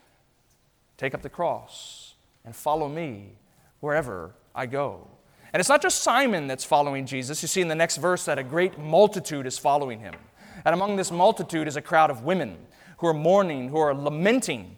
take 0.97 1.13
up 1.13 1.21
the 1.21 1.29
cross 1.29 2.15
and 2.43 2.55
follow 2.55 2.89
me 2.89 3.33
wherever 3.79 4.33
I 4.55 4.65
go. 4.65 5.07
And 5.53 5.59
it's 5.59 5.69
not 5.69 5.81
just 5.81 6.03
Simon 6.03 6.47
that's 6.47 6.63
following 6.63 7.05
Jesus. 7.05 7.41
You 7.41 7.47
see 7.47 7.61
in 7.61 7.67
the 7.67 7.75
next 7.75 7.97
verse 7.97 8.25
that 8.25 8.39
a 8.39 8.43
great 8.43 8.77
multitude 8.77 9.45
is 9.45 9.57
following 9.57 9.99
him. 9.99 10.15
And 10.63 10.73
among 10.73 10.95
this 10.95 11.11
multitude 11.11 11.67
is 11.67 11.75
a 11.75 11.81
crowd 11.81 12.09
of 12.09 12.23
women 12.23 12.57
who 12.97 13.07
are 13.07 13.13
mourning, 13.13 13.69
who 13.69 13.77
are 13.77 13.93
lamenting 13.93 14.77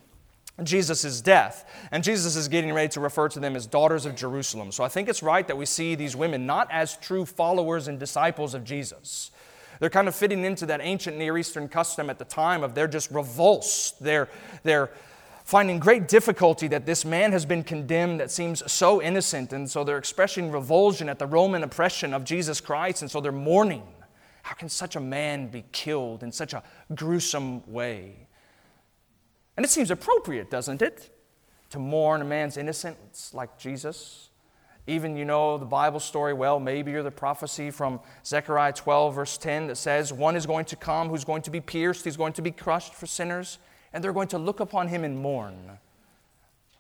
Jesus' 0.62 1.22
death. 1.22 1.70
And 1.92 2.04
Jesus 2.04 2.36
is 2.36 2.48
getting 2.48 2.74
ready 2.74 2.90
to 2.90 3.00
refer 3.00 3.28
to 3.30 3.40
them 3.40 3.56
as 3.56 3.66
daughters 3.66 4.06
of 4.06 4.16
Jerusalem. 4.16 4.72
So 4.72 4.84
I 4.84 4.88
think 4.88 5.10
it's 5.10 5.24
right 5.24 5.48
that 5.48 5.58
we 5.58 5.66
see 5.66 5.96
these 5.96 6.16
women 6.16 6.46
not 6.46 6.68
as 6.72 6.98
true 6.98 7.26
followers 7.26 7.88
and 7.88 8.00
disciples 8.00 8.54
of 8.54 8.64
Jesus. 8.64 9.32
They're 9.80 9.90
kind 9.90 10.08
of 10.08 10.16
fitting 10.16 10.46
into 10.46 10.66
that 10.68 10.80
ancient 10.82 11.18
Near 11.18 11.38
Eastern 11.38 11.68
custom 11.68 12.10
at 12.10 12.20
the 12.20 12.26
time 12.26 12.64
of 12.64 12.76
they're 12.76 12.88
just 12.88 13.12
revulsed. 13.12 14.02
They're, 14.02 14.30
they're 14.62 14.92
finding 15.44 15.80
great 15.80 16.08
difficulty 16.08 16.68
that 16.70 16.86
this 16.86 17.04
man 17.04 17.32
has 17.32 17.46
been 17.46 17.64
condemned 17.64 18.20
that 18.20 18.32
seems 18.32 18.70
so 18.72 19.02
innocent. 19.02 19.54
And 19.54 19.70
so 19.70 19.84
they're 19.84 19.98
expressing 19.98 20.52
revulsion 20.52 21.10
at 21.10 21.20
the 21.20 21.28
Roman 21.28 21.64
oppression 21.64 22.14
of 22.14 22.24
Jesus 22.24 22.62
Christ. 22.62 23.02
And 23.02 23.12
so 23.12 23.22
they're 23.22 23.32
mourning. 23.32 23.84
How 24.44 24.56
can 24.56 24.70
such 24.70 24.96
a 24.96 25.00
man 25.00 25.48
be 25.48 25.64
killed 25.72 26.24
in 26.24 26.32
such 26.32 26.54
a 26.54 26.64
gruesome 26.94 27.70
way? 27.72 28.28
And 29.56 29.66
it 29.66 29.70
seems 29.70 29.92
appropriate, 29.92 30.50
doesn't 30.50 30.82
it? 30.82 31.10
To 31.72 31.80
mourn 31.80 32.22
a 32.22 32.26
man's 32.26 32.58
innocence 32.58 33.34
like 33.34 33.58
Jesus. 33.58 34.30
Even 34.86 35.16
you 35.16 35.24
know 35.24 35.58
the 35.58 35.66
Bible 35.66 36.00
story 36.00 36.34
well, 36.34 36.60
maybe 36.60 36.92
you're 36.92 37.04
the 37.04 37.12
prophecy 37.12 37.72
from 37.72 38.02
Zechariah 38.26 38.74
12, 38.74 39.16
verse 39.16 39.38
10, 39.38 39.68
that 39.68 39.78
says, 39.78 40.12
One 40.12 40.36
is 40.36 40.46
going 40.46 40.66
to 40.66 40.76
come 40.76 41.08
who's 41.08 41.24
going 41.24 41.42
to 41.44 41.52
be 41.52 41.62
pierced, 41.62 42.04
he's 42.04 42.18
going 42.18 42.34
to 42.34 42.42
be 42.42 42.52
crushed 42.52 42.94
for 42.94 43.06
sinners, 43.06 43.60
and 43.94 44.04
they're 44.04 44.14
going 44.14 44.28
to 44.30 44.38
look 44.38 44.60
upon 44.60 44.88
him 44.88 45.04
and 45.04 45.18
mourn. 45.18 45.78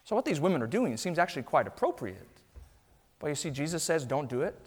So, 0.03 0.15
what 0.15 0.25
these 0.25 0.39
women 0.39 0.61
are 0.61 0.67
doing 0.67 0.97
seems 0.97 1.17
actually 1.17 1.43
quite 1.43 1.67
appropriate. 1.67 2.27
But 3.19 3.27
you 3.27 3.35
see, 3.35 3.51
Jesus 3.51 3.83
says, 3.83 4.05
Don't 4.05 4.29
do 4.29 4.41
it. 4.41 4.59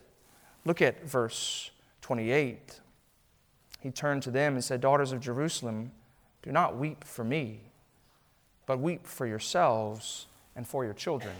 Look 0.65 0.81
at 0.81 1.05
verse 1.05 1.71
28 2.01 2.81
he 3.87 3.93
turned 3.93 4.25
to 4.25 4.33
them 4.33 4.55
and 4.55 4.65
said, 4.65 4.81
Daughters 4.81 5.13
of 5.13 5.21
Jerusalem, 5.21 5.93
do 6.43 6.51
not 6.51 6.77
weep 6.77 7.05
for 7.05 7.23
me, 7.23 7.61
but 8.67 8.81
weep 8.81 9.07
for 9.07 9.27
yourselves 9.27 10.27
and 10.57 10.67
for 10.67 10.85
your 10.85 10.93
children. 10.93 11.35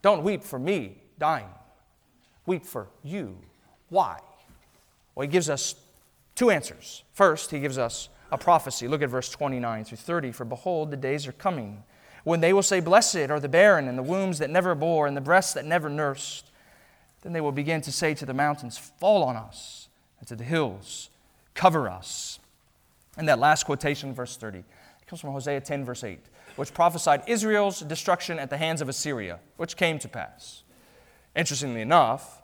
Don't 0.00 0.22
weep 0.22 0.44
for 0.44 0.60
me 0.60 0.98
dying. 1.18 1.48
Weep 2.46 2.64
for 2.64 2.86
you. 3.02 3.36
Why? 3.88 4.20
Well, 5.16 5.26
he 5.26 5.28
gives 5.28 5.50
us 5.50 5.74
two 6.36 6.50
answers. 6.50 7.02
First, 7.12 7.50
he 7.50 7.58
gives 7.58 7.76
us 7.76 8.08
a 8.30 8.38
prophecy. 8.38 8.88
Look 8.88 9.02
at 9.02 9.08
verse 9.08 9.28
29 9.28 9.84
through 9.84 9.96
30. 9.96 10.32
For 10.32 10.44
behold, 10.44 10.90
the 10.90 10.96
days 10.96 11.26
are 11.26 11.32
coming 11.32 11.82
when 12.24 12.40
they 12.40 12.52
will 12.52 12.62
say, 12.62 12.80
Blessed 12.80 13.30
are 13.30 13.40
the 13.40 13.48
barren 13.48 13.88
and 13.88 13.96
the 13.96 14.02
wombs 14.02 14.38
that 14.38 14.50
never 14.50 14.74
bore 14.74 15.06
and 15.06 15.16
the 15.16 15.20
breasts 15.20 15.54
that 15.54 15.64
never 15.64 15.88
nursed. 15.88 16.50
Then 17.22 17.32
they 17.32 17.40
will 17.40 17.52
begin 17.52 17.80
to 17.82 17.92
say 17.92 18.14
to 18.14 18.26
the 18.26 18.34
mountains, 18.34 18.78
Fall 18.78 19.22
on 19.22 19.36
us, 19.36 19.88
and 20.20 20.28
to 20.28 20.36
the 20.36 20.44
hills, 20.44 21.10
cover 21.54 21.88
us. 21.88 22.38
And 23.16 23.28
that 23.28 23.38
last 23.38 23.64
quotation, 23.64 24.14
verse 24.14 24.36
30, 24.36 24.58
it 24.58 24.64
comes 25.06 25.20
from 25.20 25.32
Hosea 25.32 25.60
10, 25.60 25.84
verse 25.84 26.04
8, 26.04 26.20
which 26.56 26.72
prophesied 26.72 27.22
Israel's 27.26 27.80
destruction 27.80 28.38
at 28.38 28.50
the 28.50 28.56
hands 28.56 28.80
of 28.80 28.88
Assyria, 28.88 29.40
which 29.56 29.76
came 29.76 29.98
to 29.98 30.08
pass. 30.08 30.62
Interestingly 31.34 31.80
enough, 31.80 32.42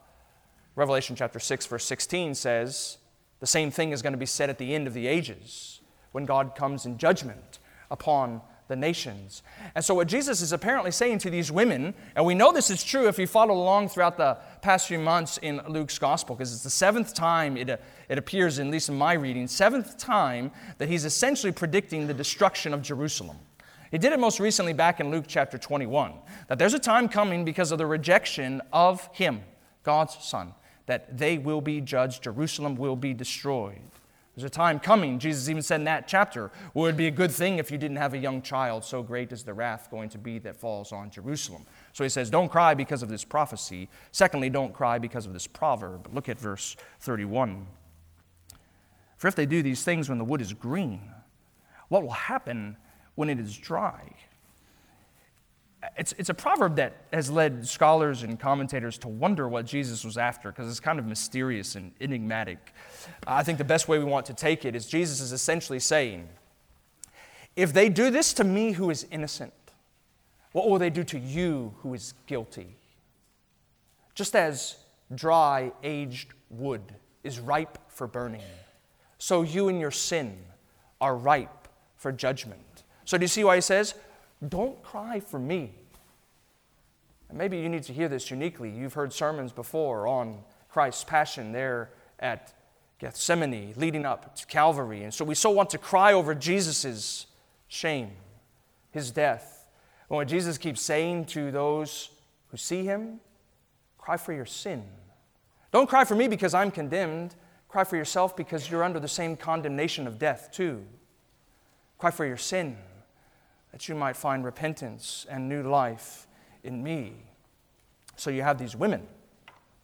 Revelation 0.74 1.14
chapter 1.14 1.38
6, 1.38 1.66
verse 1.66 1.84
16 1.84 2.34
says 2.34 2.98
the 3.44 3.48
same 3.48 3.70
thing 3.70 3.90
is 3.90 4.00
going 4.00 4.14
to 4.14 4.18
be 4.18 4.24
said 4.24 4.48
at 4.48 4.56
the 4.56 4.74
end 4.74 4.86
of 4.86 4.94
the 4.94 5.06
ages 5.06 5.82
when 6.12 6.24
God 6.24 6.54
comes 6.56 6.86
in 6.86 6.96
judgment 6.96 7.58
upon 7.90 8.40
the 8.68 8.74
nations. 8.74 9.42
And 9.74 9.84
so, 9.84 9.94
what 9.94 10.08
Jesus 10.08 10.40
is 10.40 10.50
apparently 10.50 10.90
saying 10.90 11.18
to 11.18 11.28
these 11.28 11.52
women, 11.52 11.92
and 12.16 12.24
we 12.24 12.34
know 12.34 12.52
this 12.52 12.70
is 12.70 12.82
true 12.82 13.06
if 13.06 13.18
you 13.18 13.26
follow 13.26 13.52
along 13.52 13.90
throughout 13.90 14.16
the 14.16 14.38
past 14.62 14.88
few 14.88 14.98
months 14.98 15.36
in 15.42 15.60
Luke's 15.68 15.98
gospel, 15.98 16.34
because 16.34 16.54
it's 16.54 16.62
the 16.62 16.70
seventh 16.70 17.12
time 17.12 17.58
it, 17.58 17.68
uh, 17.68 17.76
it 18.08 18.16
appears, 18.16 18.58
at 18.58 18.66
least 18.68 18.88
in 18.88 18.96
my 18.96 19.12
reading, 19.12 19.46
seventh 19.46 19.98
time 19.98 20.50
that 20.78 20.88
he's 20.88 21.04
essentially 21.04 21.52
predicting 21.52 22.06
the 22.06 22.14
destruction 22.14 22.72
of 22.72 22.80
Jerusalem. 22.80 23.36
He 23.90 23.98
did 23.98 24.14
it 24.14 24.18
most 24.18 24.40
recently 24.40 24.72
back 24.72 25.00
in 25.00 25.10
Luke 25.10 25.26
chapter 25.28 25.58
21, 25.58 26.14
that 26.48 26.58
there's 26.58 26.72
a 26.72 26.78
time 26.78 27.10
coming 27.10 27.44
because 27.44 27.72
of 27.72 27.76
the 27.76 27.84
rejection 27.84 28.62
of 28.72 29.06
him, 29.12 29.42
God's 29.82 30.16
Son, 30.24 30.54
that 30.86 31.16
they 31.16 31.38
will 31.38 31.60
be 31.60 31.80
judged, 31.80 32.22
Jerusalem 32.22 32.76
will 32.76 32.96
be 32.96 33.14
destroyed. 33.14 33.80
There's 34.34 34.44
a 34.44 34.50
time 34.50 34.80
coming, 34.80 35.20
Jesus 35.20 35.48
even 35.48 35.62
said 35.62 35.80
in 35.80 35.84
that 35.84 36.08
chapter, 36.08 36.50
where 36.72 36.88
it 36.88 36.92
would 36.92 36.96
be 36.96 37.06
a 37.06 37.12
good 37.12 37.30
thing 37.30 37.58
if 37.58 37.70
you 37.70 37.78
didn't 37.78 37.98
have 37.98 38.14
a 38.14 38.18
young 38.18 38.42
child, 38.42 38.82
so 38.84 39.00
great 39.00 39.30
is 39.30 39.44
the 39.44 39.54
wrath 39.54 39.88
going 39.92 40.08
to 40.08 40.18
be 40.18 40.40
that 40.40 40.56
falls 40.56 40.92
on 40.92 41.08
Jerusalem. 41.08 41.64
So 41.92 42.02
he 42.02 42.10
says, 42.10 42.30
Don't 42.30 42.48
cry 42.48 42.74
because 42.74 43.04
of 43.04 43.08
this 43.08 43.24
prophecy. 43.24 43.88
Secondly, 44.10 44.50
don't 44.50 44.72
cry 44.72 44.98
because 44.98 45.24
of 45.24 45.32
this 45.32 45.46
proverb. 45.46 46.08
Look 46.12 46.28
at 46.28 46.38
verse 46.38 46.74
31. 47.00 47.66
For 49.16 49.28
if 49.28 49.36
they 49.36 49.46
do 49.46 49.62
these 49.62 49.84
things 49.84 50.08
when 50.08 50.18
the 50.18 50.24
wood 50.24 50.40
is 50.40 50.52
green, 50.52 51.00
what 51.88 52.02
will 52.02 52.10
happen 52.10 52.76
when 53.14 53.30
it 53.30 53.38
is 53.38 53.56
dry? 53.56 54.02
It's, 55.96 56.12
it's 56.18 56.28
a 56.28 56.34
proverb 56.34 56.76
that 56.76 56.94
has 57.12 57.30
led 57.30 57.66
scholars 57.66 58.22
and 58.22 58.38
commentators 58.38 58.98
to 58.98 59.08
wonder 59.08 59.48
what 59.48 59.66
Jesus 59.66 60.04
was 60.04 60.16
after 60.16 60.50
because 60.50 60.68
it's 60.68 60.80
kind 60.80 60.98
of 60.98 61.06
mysterious 61.06 61.74
and 61.74 61.92
enigmatic. 62.00 62.72
I 63.26 63.42
think 63.42 63.58
the 63.58 63.64
best 63.64 63.88
way 63.88 63.98
we 63.98 64.04
want 64.04 64.26
to 64.26 64.34
take 64.34 64.64
it 64.64 64.74
is 64.74 64.86
Jesus 64.86 65.20
is 65.20 65.32
essentially 65.32 65.80
saying, 65.80 66.28
if 67.56 67.72
they 67.72 67.88
do 67.88 68.10
this 68.10 68.32
to 68.34 68.44
me 68.44 68.72
who 68.72 68.90
is 68.90 69.06
innocent, 69.10 69.52
what 70.52 70.68
will 70.68 70.78
they 70.78 70.90
do 70.90 71.04
to 71.04 71.18
you 71.18 71.74
who 71.78 71.94
is 71.94 72.14
guilty? 72.26 72.76
Just 74.14 74.36
as 74.36 74.76
dry, 75.14 75.72
aged 75.82 76.28
wood 76.50 76.82
is 77.22 77.40
ripe 77.40 77.78
for 77.88 78.06
burning, 78.06 78.42
so 79.18 79.42
you 79.42 79.68
and 79.68 79.80
your 79.80 79.90
sin 79.90 80.36
are 81.00 81.16
ripe 81.16 81.68
for 81.96 82.12
judgment. 82.12 82.84
So, 83.04 83.18
do 83.18 83.24
you 83.24 83.28
see 83.28 83.44
why 83.44 83.56
he 83.56 83.60
says, 83.60 83.94
Don't 84.48 84.82
cry 84.82 85.20
for 85.20 85.38
me. 85.38 85.72
And 87.28 87.38
maybe 87.38 87.58
you 87.58 87.68
need 87.68 87.84
to 87.84 87.92
hear 87.92 88.08
this 88.08 88.30
uniquely. 88.30 88.70
You've 88.70 88.94
heard 88.94 89.12
sermons 89.12 89.52
before 89.52 90.06
on 90.06 90.38
Christ's 90.68 91.04
passion 91.04 91.52
there 91.52 91.90
at 92.18 92.52
Gethsemane, 92.98 93.74
leading 93.76 94.04
up 94.04 94.36
to 94.36 94.46
Calvary. 94.46 95.02
And 95.02 95.12
so 95.12 95.24
we 95.24 95.34
so 95.34 95.50
want 95.50 95.70
to 95.70 95.78
cry 95.78 96.12
over 96.12 96.34
Jesus' 96.34 97.26
shame, 97.68 98.12
his 98.90 99.10
death. 99.10 99.66
And 100.08 100.16
what 100.16 100.28
Jesus 100.28 100.58
keeps 100.58 100.80
saying 100.80 101.26
to 101.26 101.50
those 101.50 102.10
who 102.48 102.56
see 102.56 102.84
him, 102.84 103.20
cry 103.98 104.16
for 104.16 104.32
your 104.32 104.46
sin. 104.46 104.84
Don't 105.72 105.88
cry 105.88 106.04
for 106.04 106.14
me 106.14 106.28
because 106.28 106.54
I'm 106.54 106.70
condemned. 106.70 107.34
Cry 107.68 107.82
for 107.82 107.96
yourself 107.96 108.36
because 108.36 108.70
you're 108.70 108.84
under 108.84 109.00
the 109.00 109.08
same 109.08 109.36
condemnation 109.36 110.06
of 110.06 110.18
death, 110.18 110.50
too. 110.52 110.84
Cry 111.98 112.12
for 112.12 112.24
your 112.24 112.36
sin, 112.36 112.76
that 113.74 113.88
you 113.88 113.94
might 113.96 114.16
find 114.16 114.44
repentance 114.44 115.26
and 115.28 115.48
new 115.48 115.60
life 115.64 116.28
in 116.62 116.80
me. 116.80 117.12
So 118.14 118.30
you 118.30 118.42
have 118.42 118.56
these 118.56 118.76
women 118.76 119.08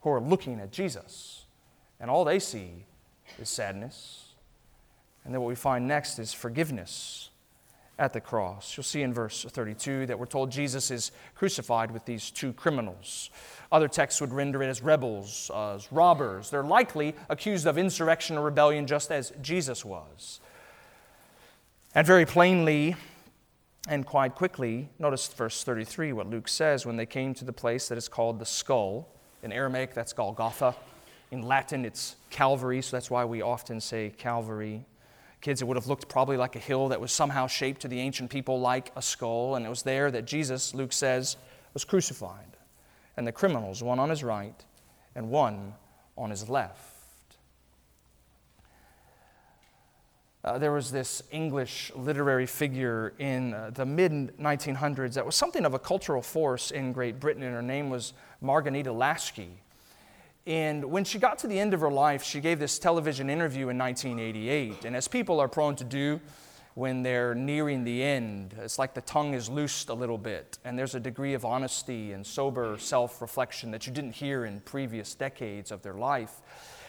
who 0.03 0.11
are 0.11 0.21
looking 0.21 0.61
at 0.61 0.71
Jesus, 0.71 1.45
and 1.99 2.09
all 2.09 2.25
they 2.25 2.39
see 2.39 2.85
is 3.41 3.49
sadness. 3.49 4.27
And 5.25 5.35
then 5.35 5.41
what 5.41 5.49
we 5.49 5.57
find 5.57 5.89
next 5.89 6.21
is 6.21 6.33
forgiveness 6.33 7.31
at 7.99 8.13
the 8.13 8.21
cross. 8.21 8.77
You'll 8.77 8.85
see 8.85 9.03
in 9.03 9.13
verse 9.13 9.45
32 9.49 10.07
that 10.07 10.17
we're 10.17 10.27
told 10.27 10.53
Jesus 10.53 10.93
is 10.93 11.11
crucified 11.35 11.91
with 11.91 12.05
these 12.05 12.31
two 12.31 12.53
criminals. 12.53 13.31
Other 13.73 13.89
texts 13.89 14.21
would 14.21 14.33
render 14.33 14.63
it 14.63 14.69
as 14.69 14.83
rebels, 14.83 15.51
as 15.53 15.91
robbers. 15.91 16.49
They're 16.49 16.63
likely 16.63 17.17
accused 17.29 17.67
of 17.67 17.77
insurrection 17.77 18.39
or 18.39 18.45
rebellion, 18.45 18.87
just 18.87 19.11
as 19.11 19.33
Jesus 19.43 19.85
was. 19.85 20.39
And 21.93 22.07
very 22.07 22.25
plainly 22.25 22.95
and 23.89 24.05
quite 24.05 24.35
quickly, 24.35 24.89
notice 24.99 25.27
verse 25.29 25.65
33, 25.65 26.13
what 26.13 26.29
Luke 26.29 26.49
says 26.49 26.85
when 26.85 26.97
they 26.97 27.07
came 27.07 27.35
to 27.35 27.45
the 27.45 27.53
place 27.53 27.89
that 27.89 27.99
is 27.99 28.09
called 28.09 28.39
the 28.39 28.47
skull. 28.47 29.09
In 29.43 29.53
Aramaic, 29.53 29.95
that's 29.95 30.13
Golgotha. 30.13 30.75
In 31.31 31.43
Latin, 31.43 31.85
it's 31.85 32.17
Calvary, 32.29 32.83
so 32.83 32.97
that's 32.97 33.11
why 33.11 33.25
we 33.25 33.41
often 33.41 33.81
say 33.81 34.13
Calvary. 34.19 34.85
Kids, 35.41 35.63
it 35.63 35.65
would 35.65 35.77
have 35.77 35.87
looked 35.87 36.09
probably 36.09 36.37
like 36.37 36.57
a 36.57 36.59
hill 36.59 36.89
that 36.89 37.01
was 37.01 37.13
somehow 37.13 37.47
shaped 37.47 37.81
to 37.83 37.89
the 37.89 37.99
ancient 37.99 38.31
people 38.31 38.61
like 38.61 38.93
a 38.97 39.03
skull, 39.03 39.55
and 39.55 39.65
it 39.65 39.71
was 39.71 39.83
there 39.83 40.11
that 40.11 40.27
Jesus, 40.27 40.75
Luke 40.75 40.93
says, 40.93 41.37
was 41.73 41.85
crucified 41.85 42.57
and 43.17 43.27
the 43.27 43.33
criminals, 43.33 43.83
one 43.83 43.99
on 43.99 44.11
his 44.11 44.25
right 44.25 44.65
and 45.15 45.31
one 45.31 45.75
on 46.17 46.31
his 46.31 46.49
left. 46.49 46.90
Uh, 50.43 50.57
there 50.59 50.73
was 50.73 50.91
this 50.91 51.23
English 51.31 51.93
literary 51.95 52.47
figure 52.47 53.13
in 53.19 53.53
uh, 53.53 53.71
the 53.75 53.85
mid 53.85 54.37
1900s 54.39 55.15
that 55.15 55.27
was 55.27 55.37
something 55.37 55.67
of 55.67 55.75
a 55.75 55.79
cultural 55.79 56.23
force 56.23 56.71
in 56.71 56.93
Great 56.93 57.21
Britain, 57.21 57.43
and 57.43 57.55
her 57.55 57.63
name 57.63 57.91
was 57.91 58.15
Marghanita 58.43 58.97
Laski. 58.97 59.51
And 60.47 60.85
when 60.87 61.05
she 61.05 61.19
got 61.19 61.39
to 61.41 61.47
the 61.47 61.61
end 61.61 61.75
of 61.75 61.81
her 61.81 61.91
life, 61.91 62.23
she 62.23 62.41
gave 62.41 62.59
this 62.59 62.79
television 62.79 63.29
interview 63.29 63.69
in 63.69 63.77
1988. 63.77 64.87
And 64.87 64.97
as 64.97 65.07
people 65.07 65.39
are 65.39 65.49
prone 65.49 65.77
to 65.77 65.85
do, 65.85 66.21
when 66.75 67.03
they're 67.03 67.35
nearing 67.35 67.85
the 67.85 68.03
end. 68.03 68.55
It's 68.59 68.79
like 68.79 68.95
the 68.95 69.01
tongue 69.01 69.35
is 69.35 69.49
loosed 69.49 69.89
a 69.89 69.95
little 69.95 70.19
bit, 70.19 70.59
and 70.65 70.79
there's 70.79 70.95
a 70.95 71.01
degree 71.01 71.35
of 71.35 71.45
honesty 71.45 72.13
and 72.13 72.27
sober 72.27 72.79
self 72.79 73.21
reflection 73.21 73.71
that 73.73 73.87
you 73.87 73.93
didn't 73.93 74.13
hear 74.13 74.45
in 74.45 74.61
previous 74.61 75.15
decades 75.15 75.71
of 75.71 75.83
their 75.83 75.95
life. 75.95 76.41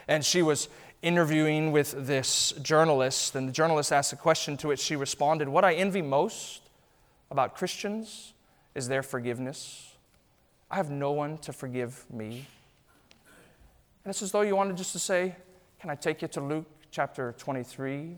And 0.07 0.23
she 0.23 0.41
was 0.41 0.69
interviewing 1.01 1.71
with 1.71 2.05
this 2.05 2.53
journalist, 2.61 3.35
and 3.35 3.47
the 3.47 3.51
journalist 3.51 3.91
asked 3.91 4.13
a 4.13 4.15
question 4.15 4.57
to 4.57 4.67
which 4.67 4.79
she 4.79 4.95
responded 4.95 5.49
What 5.49 5.65
I 5.65 5.73
envy 5.73 6.01
most 6.01 6.61
about 7.29 7.55
Christians 7.55 8.33
is 8.75 8.87
their 8.87 9.03
forgiveness. 9.03 9.95
I 10.69 10.75
have 10.75 10.89
no 10.89 11.11
one 11.11 11.37
to 11.39 11.53
forgive 11.53 12.05
me. 12.11 12.45
And 14.03 14.11
it's 14.11 14.21
as 14.21 14.31
though 14.31 14.41
you 14.41 14.55
wanted 14.55 14.77
just 14.77 14.93
to 14.93 14.99
say, 14.99 15.35
Can 15.79 15.89
I 15.89 15.95
take 15.95 16.21
you 16.21 16.27
to 16.29 16.41
Luke 16.41 16.67
chapter 16.91 17.33
23? 17.37 18.17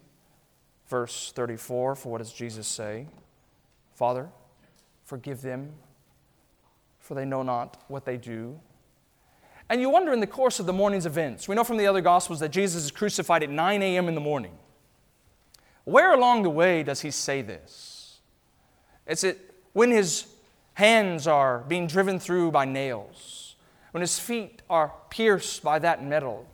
Verse 0.88 1.32
34 1.34 1.96
for 1.96 2.12
what 2.12 2.18
does 2.18 2.34
Jesus 2.34 2.68
say? 2.68 3.08
Father, 3.96 4.30
forgive 5.06 5.42
them, 5.42 5.72
for 7.00 7.14
they 7.14 7.26
know 7.26 7.44
not 7.44 7.82
what 7.88 8.06
they 8.06 8.18
do. 8.18 8.60
And 9.70 9.82
you 9.82 9.90
wonder 9.90 10.14
in 10.14 10.20
the 10.20 10.28
course 10.28 10.60
of 10.60 10.66
the 10.66 10.74
morning's 10.74 11.06
events, 11.06 11.48
we 11.48 11.56
know 11.56 11.64
from 11.64 11.78
the 11.78 11.88
other 11.88 12.02
Gospels 12.02 12.40
that 12.42 12.50
Jesus 12.50 12.84
is 12.84 12.92
crucified 12.92 13.44
at 13.44 13.50
9 13.50 13.82
a.m. 13.82 14.08
in 14.08 14.16
the 14.16 14.22
morning. 14.22 14.58
Where 15.86 16.14
along 16.14 16.44
the 16.44 16.50
way 16.50 16.84
does 16.84 17.02
he 17.02 17.12
say 17.12 17.42
this? 17.42 18.20
Is 19.08 19.24
it 19.24 19.54
when 19.74 19.92
his 19.92 20.28
hands 20.76 21.28
are 21.28 21.60
being 21.68 21.88
driven 21.88 22.20
through 22.20 22.52
by 22.52 22.66
nails, 22.66 23.56
when 23.92 24.02
his 24.02 24.20
feet 24.20 24.62
are 24.70 24.94
pierced 25.10 25.64
by 25.64 25.80
that 25.80 26.04
metal, 26.04 26.48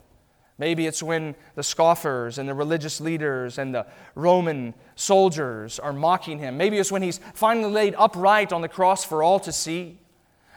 Maybe 0.60 0.86
it's 0.86 1.02
when 1.02 1.36
the 1.54 1.62
scoffers 1.62 2.36
and 2.36 2.46
the 2.46 2.52
religious 2.52 3.00
leaders 3.00 3.56
and 3.56 3.74
the 3.74 3.86
Roman 4.14 4.74
soldiers 4.94 5.78
are 5.78 5.94
mocking 5.94 6.38
him. 6.38 6.58
Maybe 6.58 6.76
it's 6.76 6.92
when 6.92 7.00
he's 7.00 7.18
finally 7.32 7.72
laid 7.72 7.94
upright 7.96 8.52
on 8.52 8.60
the 8.60 8.68
cross 8.68 9.02
for 9.02 9.22
all 9.22 9.40
to 9.40 9.52
see. 9.52 9.98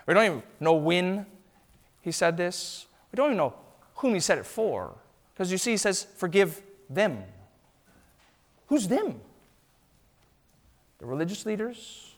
We 0.05 0.13
don't 0.13 0.25
even 0.25 0.43
know 0.59 0.73
when 0.73 1.25
he 2.03 2.11
said 2.11 2.37
this. 2.37 2.85
We 3.11 3.17
don't 3.17 3.27
even 3.27 3.37
know 3.37 3.55
whom 3.95 4.13
he 4.13 4.19
said 4.19 4.37
it 4.37 4.45
for. 4.45 4.93
Because 5.33 5.51
you 5.51 5.57
see, 5.57 5.71
he 5.71 5.77
says, 5.77 6.05
Forgive 6.17 6.61
them. 6.89 7.23
Who's 8.67 8.87
them? 8.87 9.19
The 10.99 11.05
religious 11.05 11.45
leaders, 11.45 12.13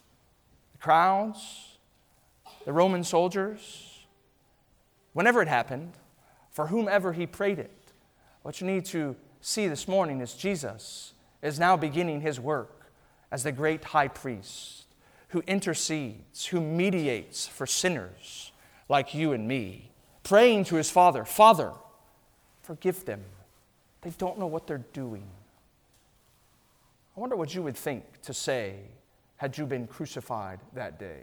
the 0.74 0.80
crowds, 0.80 1.78
the 2.66 2.74
Roman 2.74 3.04
soldiers. 3.04 4.06
Whenever 5.14 5.42
it 5.42 5.48
happened, 5.48 5.94
for 6.52 6.68
whomever 6.68 7.14
he 7.14 7.28
prayed 7.28 7.60
it. 7.60 7.72
What 8.42 8.60
you 8.60 8.68
need 8.68 8.86
to 8.86 9.16
see 9.40 9.68
this 9.68 9.88
morning 9.88 10.22
is 10.22 10.34
Jesus 10.34 11.14
is 11.42 11.60
now 11.60 11.78
beginning 11.78 12.22
his 12.22 12.40
work 12.40 12.92
as 13.32 13.44
the 13.44 13.52
great 13.52 13.84
high 13.84 14.08
priest 14.08 14.86
who 15.30 15.44
intercedes, 15.48 16.48
who 16.48 16.62
mediates 16.62 17.48
for 17.48 17.66
sinners 17.66 18.52
like 18.88 19.14
you 19.14 19.34
and 19.34 19.48
me, 19.48 19.92
praying 20.24 20.66
to 20.66 20.76
his 20.76 20.90
Father, 20.90 21.26
Father, 21.26 21.72
forgive 22.62 23.06
them. 23.06 23.24
They 24.02 24.12
don't 24.12 24.38
know 24.38 24.48
what 24.48 24.68
they're 24.68 24.86
doing. 24.94 25.26
I 27.16 27.20
wonder 27.20 27.36
what 27.36 27.56
you 27.56 27.64
would 27.64 27.78
think 27.78 28.04
to 28.24 28.34
say 28.34 28.76
had 29.38 29.58
you 29.58 29.66
been 29.66 29.88
crucified 29.88 30.60
that 30.74 31.00
day. 31.00 31.22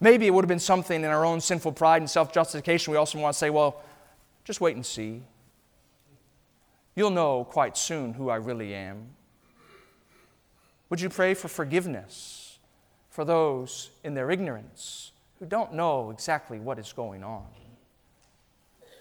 Maybe 0.00 0.26
it 0.26 0.30
would 0.30 0.44
have 0.44 0.48
been 0.48 0.58
something 0.58 1.04
in 1.04 1.10
our 1.10 1.24
own 1.24 1.40
sinful 1.40 1.72
pride 1.72 2.02
and 2.02 2.10
self 2.10 2.32
justification. 2.32 2.90
We 2.90 2.96
also 2.96 3.18
want 3.18 3.34
to 3.34 3.38
say, 3.38 3.50
well, 3.50 3.82
just 4.44 4.60
wait 4.60 4.74
and 4.74 4.84
see. 4.84 5.22
You'll 6.94 7.10
know 7.10 7.44
quite 7.44 7.76
soon 7.76 8.14
who 8.14 8.28
I 8.28 8.36
really 8.36 8.74
am. 8.74 9.10
Would 10.90 11.00
you 11.00 11.08
pray 11.08 11.34
for 11.34 11.48
forgiveness 11.48 12.58
for 13.08 13.24
those 13.24 13.90
in 14.02 14.14
their 14.14 14.30
ignorance 14.30 15.11
who 15.42 15.48
don't 15.48 15.74
know 15.74 16.10
exactly 16.12 16.60
what 16.60 16.78
is 16.78 16.92
going 16.92 17.24
on? 17.24 17.44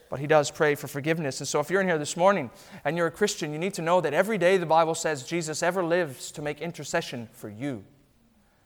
But 0.09 0.19
he 0.19 0.25
does 0.25 0.49
pray 0.49 0.73
for 0.73 0.87
forgiveness. 0.87 1.39
And 1.39 1.47
so, 1.47 1.59
if 1.59 1.69
you're 1.69 1.81
in 1.81 1.87
here 1.87 1.99
this 1.99 2.17
morning 2.17 2.49
and 2.83 2.97
you're 2.97 3.05
a 3.05 3.11
Christian, 3.11 3.53
you 3.53 3.59
need 3.59 3.75
to 3.75 3.83
know 3.83 4.01
that 4.01 4.15
every 4.15 4.39
day 4.39 4.57
the 4.57 4.65
Bible 4.65 4.95
says 4.95 5.21
Jesus 5.21 5.61
ever 5.61 5.83
lives 5.83 6.31
to 6.31 6.41
make 6.41 6.59
intercession 6.59 7.29
for 7.31 7.47
you. 7.47 7.83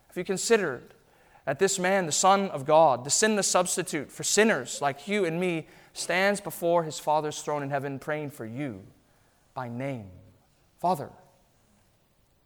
If 0.09 0.15
you 0.15 0.23
considered 0.23 0.93
that 1.43 1.59
this 1.59 1.77
man, 1.77 2.05
the 2.05 2.13
Son 2.13 2.49
of 2.51 2.65
God, 2.65 3.03
the 3.03 3.09
sinless 3.09 3.47
substitute 3.47 4.09
for 4.09 4.23
sinners 4.23 4.81
like 4.81 5.05
you 5.05 5.25
and 5.25 5.37
me, 5.37 5.67
stands 5.91 6.39
before 6.39 6.85
his 6.85 6.97
Father's 6.97 7.41
throne 7.41 7.61
in 7.61 7.71
heaven 7.71 7.99
praying 7.99 8.29
for 8.31 8.45
you 8.45 8.83
by 9.53 9.67
name. 9.67 10.07
Father, 10.79 11.09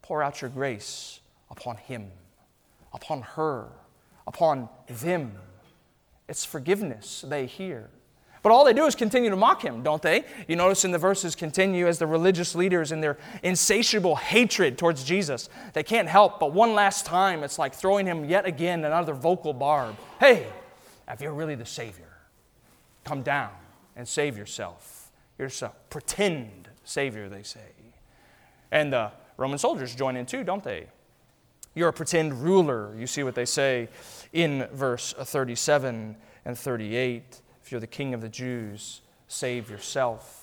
pour 0.02 0.24
out 0.24 0.42
your 0.42 0.50
grace 0.50 1.20
upon 1.52 1.78
him, 1.78 2.10
upon 2.92 3.22
her, 3.22 3.68
upon 4.30 4.70
them. 4.88 5.34
It's 6.30 6.46
forgiveness 6.46 7.26
they 7.28 7.48
hear. 7.48 7.90
But 8.42 8.54
all 8.54 8.64
they 8.64 8.74
do 8.74 8.86
is 8.86 8.96
continue 8.96 9.30
to 9.32 9.36
mock 9.36 9.62
him, 9.62 9.84
don't 9.84 10.02
they? 10.02 10.24
You 10.48 10.56
notice 10.56 10.86
in 10.86 10.92
the 10.92 10.98
verses 10.98 11.36
continue 11.36 11.88
as 11.88 11.98
the 12.00 12.08
religious 12.08 12.56
leaders 12.56 12.94
in 12.94 13.02
their 13.02 13.18
insatiable 13.44 14.16
hatred 14.16 14.78
towards 14.78 15.04
Jesus. 15.04 15.50
They 15.74 15.84
can't 15.84 16.08
help 16.08 16.40
but 16.40 16.54
one 16.54 16.74
last 16.74 17.06
time, 17.06 17.44
it's 17.44 17.60
like 17.60 17.74
throwing 17.74 18.06
him 18.06 18.24
yet 18.24 18.46
again 18.46 18.86
another 18.86 19.14
vocal 19.14 19.52
barb. 19.52 19.98
Hey, 20.20 20.48
if 21.10 21.20
you're 21.20 21.34
really 21.34 21.56
the 21.56 21.66
Savior, 21.66 22.14
come 23.04 23.24
down 23.24 23.52
and 23.98 24.08
save 24.08 24.38
yourself. 24.38 25.12
You're 25.38 25.50
a 25.62 25.72
pretend 25.90 26.70
Savior, 26.86 27.28
they 27.28 27.44
say. 27.44 27.74
And 28.72 28.94
the 28.94 29.12
Roman 29.38 29.58
soldiers 29.58 29.94
join 29.96 30.16
in 30.16 30.26
too, 30.26 30.44
don't 30.44 30.64
they? 30.64 30.88
You're 31.76 31.90
a 31.90 31.94
pretend 31.94 32.44
ruler. 32.44 32.94
You 32.98 33.08
see 33.08 33.24
what 33.24 33.36
they 33.36 33.46
say 33.46 33.90
in 34.34 34.68
verse 34.74 35.14
37 35.18 36.16
and 36.46 36.58
38. 36.58 37.42
If 37.64 37.72
you're 37.72 37.82
the 37.82 37.88
king 37.88 38.14
of 38.14 38.22
the 38.22 38.30
Jews, 38.30 39.02
save 39.28 39.70
yourself. 39.70 40.40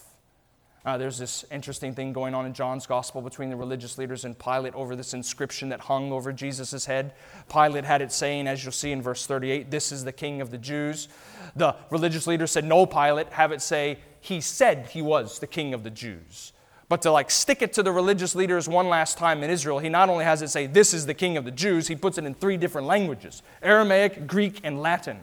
Uh, 0.87 0.97
there's 0.97 1.19
this 1.19 1.45
interesting 1.51 1.93
thing 1.93 2.13
going 2.13 2.33
on 2.33 2.47
in 2.47 2.55
John's 2.55 2.87
gospel 2.87 3.21
between 3.21 3.51
the 3.51 3.57
religious 3.57 3.99
leaders 3.99 4.25
and 4.25 4.39
Pilate 4.39 4.73
over 4.75 4.95
this 4.95 5.15
inscription 5.15 5.69
that 5.71 5.81
hung 5.81 6.13
over 6.13 6.33
Jesus' 6.33 6.87
head. 6.87 7.13
Pilate 7.53 7.85
had 7.85 8.03
it 8.03 8.13
saying, 8.13 8.47
as 8.47 8.63
you'll 8.63 8.71
see 8.71 8.93
in 8.93 9.03
verse 9.03 9.27
38, 9.27 9.69
This 9.69 9.91
is 9.91 10.05
the 10.05 10.13
King 10.13 10.41
of 10.41 10.53
the 10.53 10.59
Jews. 10.59 11.09
The 11.57 11.75
religious 11.91 12.29
leaders 12.29 12.53
said, 12.53 12.65
No, 12.65 12.87
Pilate, 12.87 13.33
have 13.33 13.51
it 13.51 13.63
say, 13.63 13.99
He 14.21 14.41
said 14.41 14.87
he 14.87 15.03
was 15.03 15.41
the 15.41 15.49
King 15.49 15.75
of 15.75 15.83
the 15.83 15.91
Jews. 15.91 16.53
But 16.89 17.03
to 17.03 17.11
like 17.11 17.31
stick 17.31 17.63
it 17.63 17.73
to 17.75 17.83
the 17.83 17.91
religious 17.91 18.35
leaders 18.35 18.69
one 18.69 18.89
last 18.89 19.19
time 19.19 19.43
in 19.43 19.51
Israel, 19.51 19.81
he 19.81 19.89
not 19.89 20.09
only 20.09 20.25
has 20.25 20.41
it 20.43 20.49
say, 20.49 20.67
This 20.67 20.95
is 20.95 21.07
the 21.07 21.15
King 21.15 21.37
of 21.37 21.45
the 21.45 21.51
Jews, 21.51 21.89
he 21.89 21.97
puts 21.97 22.17
it 22.17 22.25
in 22.25 22.35
three 22.35 22.57
different 22.57 22.87
languages 22.87 23.43
Aramaic, 23.63 24.27
Greek, 24.27 24.61
and 24.63 24.81
Latin. 24.81 25.19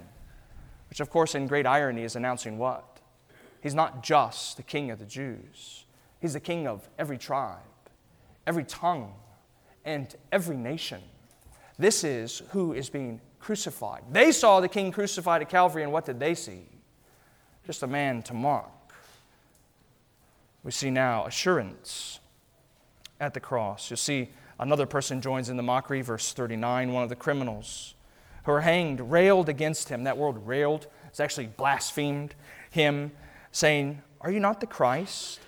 Which, 0.90 1.00
of 1.00 1.10
course, 1.10 1.36
in 1.36 1.48
great 1.48 1.66
irony, 1.66 2.04
is 2.04 2.16
announcing 2.16 2.58
what? 2.58 3.00
He's 3.62 3.74
not 3.74 4.04
just 4.04 4.58
the 4.58 4.64
king 4.64 4.92
of 4.92 5.00
the 5.00 5.06
Jews, 5.06 5.86
he's 6.20 6.34
the 6.34 6.40
king 6.40 6.68
of 6.68 6.88
every 7.00 7.18
tribe, 7.18 7.60
every 8.46 8.66
tongue, 8.66 9.14
and 9.86 10.14
every 10.32 10.58
nation. 10.58 11.02
This 11.80 12.04
is 12.04 12.44
who 12.50 12.74
is 12.74 12.90
being 12.90 13.22
crucified. 13.40 14.04
They 14.12 14.32
saw 14.32 14.60
the 14.60 14.68
king 14.68 14.92
crucified 14.92 15.42
at 15.42 15.50
Calvary, 15.50 15.84
and 15.84 15.92
what 15.92 16.06
did 16.06 16.20
they 16.20 16.36
see? 16.36 16.68
Just 17.66 17.84
a 17.84 17.88
man 17.88 18.22
to 18.24 18.34
mock. 18.34 18.83
We 20.64 20.72
see 20.72 20.90
now 20.90 21.26
assurance 21.26 22.20
at 23.20 23.34
the 23.34 23.40
cross. 23.40 23.90
You 23.90 23.98
see, 23.98 24.30
another 24.60 24.86
person 24.86 25.22
joins 25.22 25.50
in 25.50 25.58
the 25.58 25.64
mockery, 25.64 26.02
verse 26.02 26.34
39, 26.34 26.94
one 26.94 27.04
of 27.04 27.10
the 27.10 27.16
criminals 27.16 27.96
who 28.46 28.52
are 28.52 28.62
hanged 28.62 29.00
railed 29.00 29.50
against 29.50 29.90
him. 29.90 30.04
That 30.04 30.18
word 30.18 30.46
railed 30.46 30.88
is 31.12 31.20
actually 31.20 31.48
blasphemed 31.48 32.36
him 32.70 33.12
saying, 33.52 34.02
Are 34.22 34.32
you 34.32 34.40
not 34.40 34.60
the 34.60 34.68
Christ? 34.68 35.40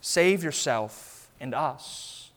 Save 0.00 0.44
yourself 0.44 1.30
and 1.40 1.54
us. 1.54 2.30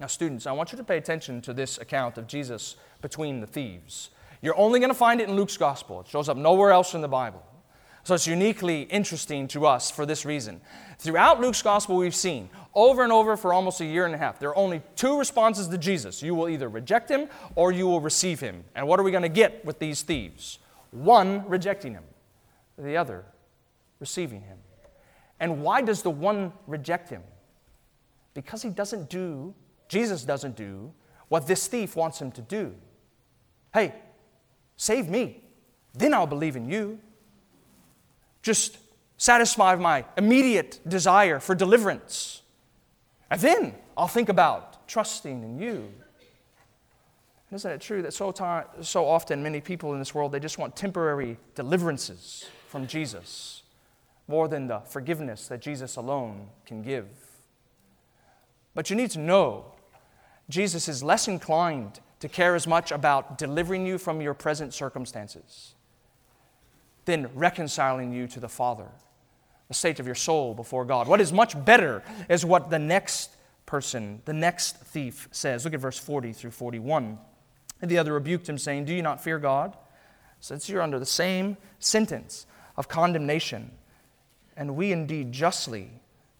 Now, 0.00 0.06
students, 0.06 0.46
I 0.46 0.52
want 0.52 0.72
you 0.72 0.78
to 0.78 0.84
pay 0.84 0.98
attention 0.98 1.40
to 1.42 1.54
this 1.54 1.78
account 1.78 2.18
of 2.18 2.26
Jesus 2.26 2.76
between 3.00 3.40
the 3.40 3.46
thieves. 3.46 4.10
You're 4.42 4.58
only 4.58 4.80
going 4.80 4.90
to 4.90 4.94
find 4.94 5.20
it 5.20 5.28
in 5.28 5.36
Luke's 5.36 5.56
gospel, 5.56 6.00
it 6.00 6.08
shows 6.08 6.28
up 6.28 6.36
nowhere 6.36 6.72
else 6.72 6.94
in 6.94 7.00
the 7.00 7.08
Bible. 7.08 7.42
So 8.04 8.14
it's 8.14 8.26
uniquely 8.26 8.82
interesting 8.82 9.48
to 9.48 9.66
us 9.66 9.90
for 9.90 10.04
this 10.04 10.26
reason. 10.26 10.60
Throughout 10.98 11.40
Luke's 11.40 11.62
gospel, 11.62 11.96
we've 11.96 12.14
seen 12.14 12.50
over 12.74 13.02
and 13.02 13.10
over 13.10 13.34
for 13.36 13.54
almost 13.54 13.80
a 13.80 13.84
year 13.86 14.04
and 14.04 14.14
a 14.14 14.18
half, 14.18 14.38
there 14.38 14.50
are 14.50 14.56
only 14.56 14.82
two 14.94 15.18
responses 15.18 15.68
to 15.68 15.78
Jesus. 15.78 16.22
You 16.22 16.34
will 16.34 16.50
either 16.50 16.68
reject 16.68 17.10
him 17.10 17.28
or 17.54 17.72
you 17.72 17.86
will 17.86 18.02
receive 18.02 18.40
him. 18.40 18.64
And 18.74 18.86
what 18.86 19.00
are 19.00 19.02
we 19.02 19.10
going 19.10 19.22
to 19.22 19.28
get 19.30 19.64
with 19.64 19.78
these 19.78 20.02
thieves? 20.02 20.58
One 20.90 21.48
rejecting 21.48 21.94
him, 21.94 22.04
the 22.76 22.96
other 22.96 23.24
receiving 24.00 24.42
him. 24.42 24.58
And 25.40 25.62
why 25.62 25.80
does 25.80 26.02
the 26.02 26.10
one 26.10 26.52
reject 26.66 27.08
him? 27.08 27.22
Because 28.34 28.60
he 28.62 28.68
doesn't 28.68 29.08
do, 29.08 29.54
Jesus 29.88 30.24
doesn't 30.24 30.56
do 30.56 30.92
what 31.28 31.46
this 31.46 31.66
thief 31.68 31.96
wants 31.96 32.20
him 32.20 32.30
to 32.32 32.42
do. 32.42 32.74
Hey, 33.72 33.94
save 34.76 35.08
me, 35.08 35.42
then 35.94 36.12
I'll 36.12 36.26
believe 36.26 36.54
in 36.54 36.68
you. 36.68 36.98
Just 38.44 38.78
satisfy 39.16 39.74
my 39.74 40.04
immediate 40.16 40.78
desire 40.86 41.40
for 41.40 41.56
deliverance. 41.56 42.42
And 43.28 43.40
then 43.40 43.74
I'll 43.96 44.06
think 44.06 44.28
about 44.28 44.86
trusting 44.86 45.42
in 45.42 45.58
you. 45.58 45.92
Isn't 47.50 47.72
it 47.72 47.80
true 47.80 48.02
that 48.02 48.14
so, 48.14 48.30
time, 48.30 48.66
so 48.82 49.04
often 49.04 49.42
many 49.42 49.60
people 49.60 49.92
in 49.94 49.98
this 49.98 50.14
world, 50.14 50.30
they 50.30 50.40
just 50.40 50.58
want 50.58 50.76
temporary 50.76 51.38
deliverances 51.56 52.46
from 52.68 52.86
Jesus? 52.86 53.64
more 54.26 54.48
than 54.48 54.66
the 54.66 54.80
forgiveness 54.80 55.48
that 55.48 55.60
Jesus 55.60 55.96
alone 55.96 56.48
can 56.64 56.82
give. 56.82 57.06
But 58.74 58.90
you 58.90 58.96
need 58.96 59.10
to 59.12 59.18
know 59.18 59.66
Jesus 60.48 60.88
is 60.88 61.02
less 61.02 61.28
inclined 61.28 62.00
to 62.20 62.28
care 62.28 62.54
as 62.54 62.66
much 62.66 62.90
about 62.90 63.38
delivering 63.38 63.86
you 63.86 63.98
from 63.98 64.20
your 64.20 64.34
present 64.34 64.72
circumstances 64.72 65.74
than 67.04 67.28
reconciling 67.34 68.12
you 68.12 68.26
to 68.28 68.40
the 68.40 68.48
Father, 68.48 68.88
the 69.68 69.74
state 69.74 70.00
of 70.00 70.06
your 70.06 70.14
soul 70.14 70.54
before 70.54 70.84
God. 70.84 71.08
What 71.08 71.20
is 71.20 71.32
much 71.32 71.62
better 71.64 72.02
is 72.28 72.44
what 72.44 72.70
the 72.70 72.78
next 72.78 73.30
person, 73.66 74.22
the 74.24 74.32
next 74.32 74.76
thief 74.78 75.28
says. 75.32 75.64
Look 75.64 75.74
at 75.74 75.80
verse 75.80 75.98
40 75.98 76.32
through 76.32 76.50
41. 76.50 77.18
And 77.82 77.90
the 77.90 77.98
other 77.98 78.12
rebuked 78.14 78.48
him, 78.48 78.58
saying, 78.58 78.84
Do 78.84 78.94
you 78.94 79.02
not 79.02 79.22
fear 79.22 79.38
God? 79.38 79.76
Since 80.40 80.68
you're 80.68 80.82
under 80.82 80.98
the 80.98 81.06
same 81.06 81.56
sentence 81.78 82.46
of 82.76 82.88
condemnation 82.88 83.70
and 84.56 84.76
we 84.76 84.92
indeed 84.92 85.32
justly, 85.32 85.90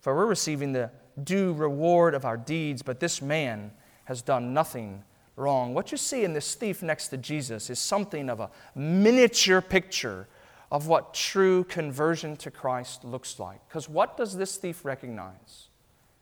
for 0.00 0.14
we're 0.14 0.26
receiving 0.26 0.72
the 0.72 0.90
due 1.22 1.52
reward 1.52 2.14
of 2.14 2.24
our 2.24 2.36
deeds, 2.36 2.82
but 2.82 3.00
this 3.00 3.22
man 3.22 3.72
has 4.04 4.22
done 4.22 4.54
nothing 4.54 5.02
wrong. 5.36 5.74
What 5.74 5.90
you 5.90 5.98
see 5.98 6.24
in 6.24 6.32
this 6.32 6.54
thief 6.54 6.82
next 6.82 7.08
to 7.08 7.16
Jesus 7.16 7.70
is 7.70 7.78
something 7.78 8.28
of 8.28 8.40
a 8.40 8.50
miniature 8.74 9.60
picture 9.60 10.28
of 10.74 10.88
what 10.88 11.14
true 11.14 11.62
conversion 11.62 12.34
to 12.34 12.50
Christ 12.50 13.04
looks 13.04 13.38
like. 13.38 13.60
Because 13.68 13.88
what 13.88 14.16
does 14.16 14.36
this 14.36 14.56
thief 14.56 14.84
recognize? 14.84 15.68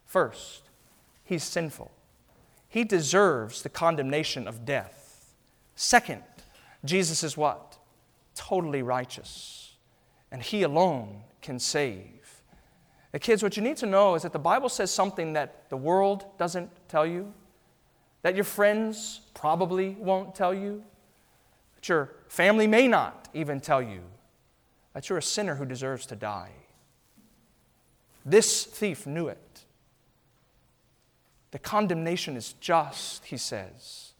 First, 0.05 0.69
he's 1.25 1.43
sinful. 1.43 1.91
He 2.69 2.85
deserves 2.85 3.63
the 3.63 3.71
condemnation 3.71 4.47
of 4.47 4.67
death. 4.67 5.33
Second, 5.75 6.23
Jesus 6.85 7.25
is 7.25 7.35
what? 7.35 7.79
Totally 8.35 8.83
righteous. 8.83 9.77
And 10.31 10.43
he 10.43 10.65
alone 10.65 11.23
can 11.41 11.59
save. 11.59 12.43
The 13.13 13.19
kids, 13.19 13.43
what 13.43 13.57
you 13.57 13.63
need 13.63 13.79
to 13.79 13.87
know 13.87 14.17
is 14.17 14.23
that 14.23 14.35
the 14.35 14.39
Bible 14.39 14.69
says 14.69 14.91
something 14.91 15.33
that 15.33 15.71
the 15.71 15.79
world 15.79 16.27
doesn't 16.37 16.71
tell 16.89 17.07
you, 17.07 17.33
that 18.21 18.35
your 18.35 18.45
friends 18.45 19.23
probably 19.33 19.97
won't 19.99 20.35
tell 20.35 20.53
you, 20.53 20.85
that 21.77 21.89
your 21.89 22.11
family 22.29 22.67
may 22.67 22.87
not 22.87 23.31
even 23.33 23.59
tell 23.59 23.81
you, 23.81 24.03
that 24.93 25.09
you're 25.09 25.19
a 25.19 25.23
sinner 25.23 25.55
who 25.55 25.65
deserves 25.65 26.07
to 26.07 26.17
die. 26.17 26.51
This 28.25 28.65
thief 28.65 29.07
knew 29.07 29.29
it. 29.29 29.65
The 31.51 31.59
condemnation 31.59 32.37
is 32.37 32.55
just, 32.55 33.27
he 33.27 33.37
says. 33.37 34.13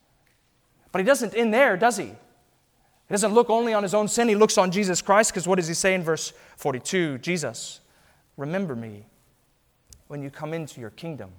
But 0.91 1.01
he 1.01 1.05
doesn't 1.05 1.35
end 1.35 1.53
there, 1.55 1.77
does 1.77 1.97
he? 1.97 2.05
He 2.05 3.15
doesn't 3.15 3.33
look 3.33 3.51
only 3.51 3.75
on 3.75 3.83
his 3.83 3.95
own 3.95 4.09
sin, 4.09 4.29
he 4.29 4.35
looks 4.35 4.59
on 4.59 4.71
Jesus 4.71 5.03
Christ, 5.03 5.33
because 5.33 5.47
what 5.47 5.57
does 5.57 5.69
he 5.69 5.75
say 5.75 5.95
in 5.95 6.03
verse 6.03 6.33
42? 6.57 7.19
Jesus, 7.19 7.81
remember 8.37 8.75
me 8.77 9.07
when 10.09 10.23
you 10.23 10.31
come 10.31 10.55
into 10.55 10.81
your 10.81 10.91
kingdom. 10.91 11.31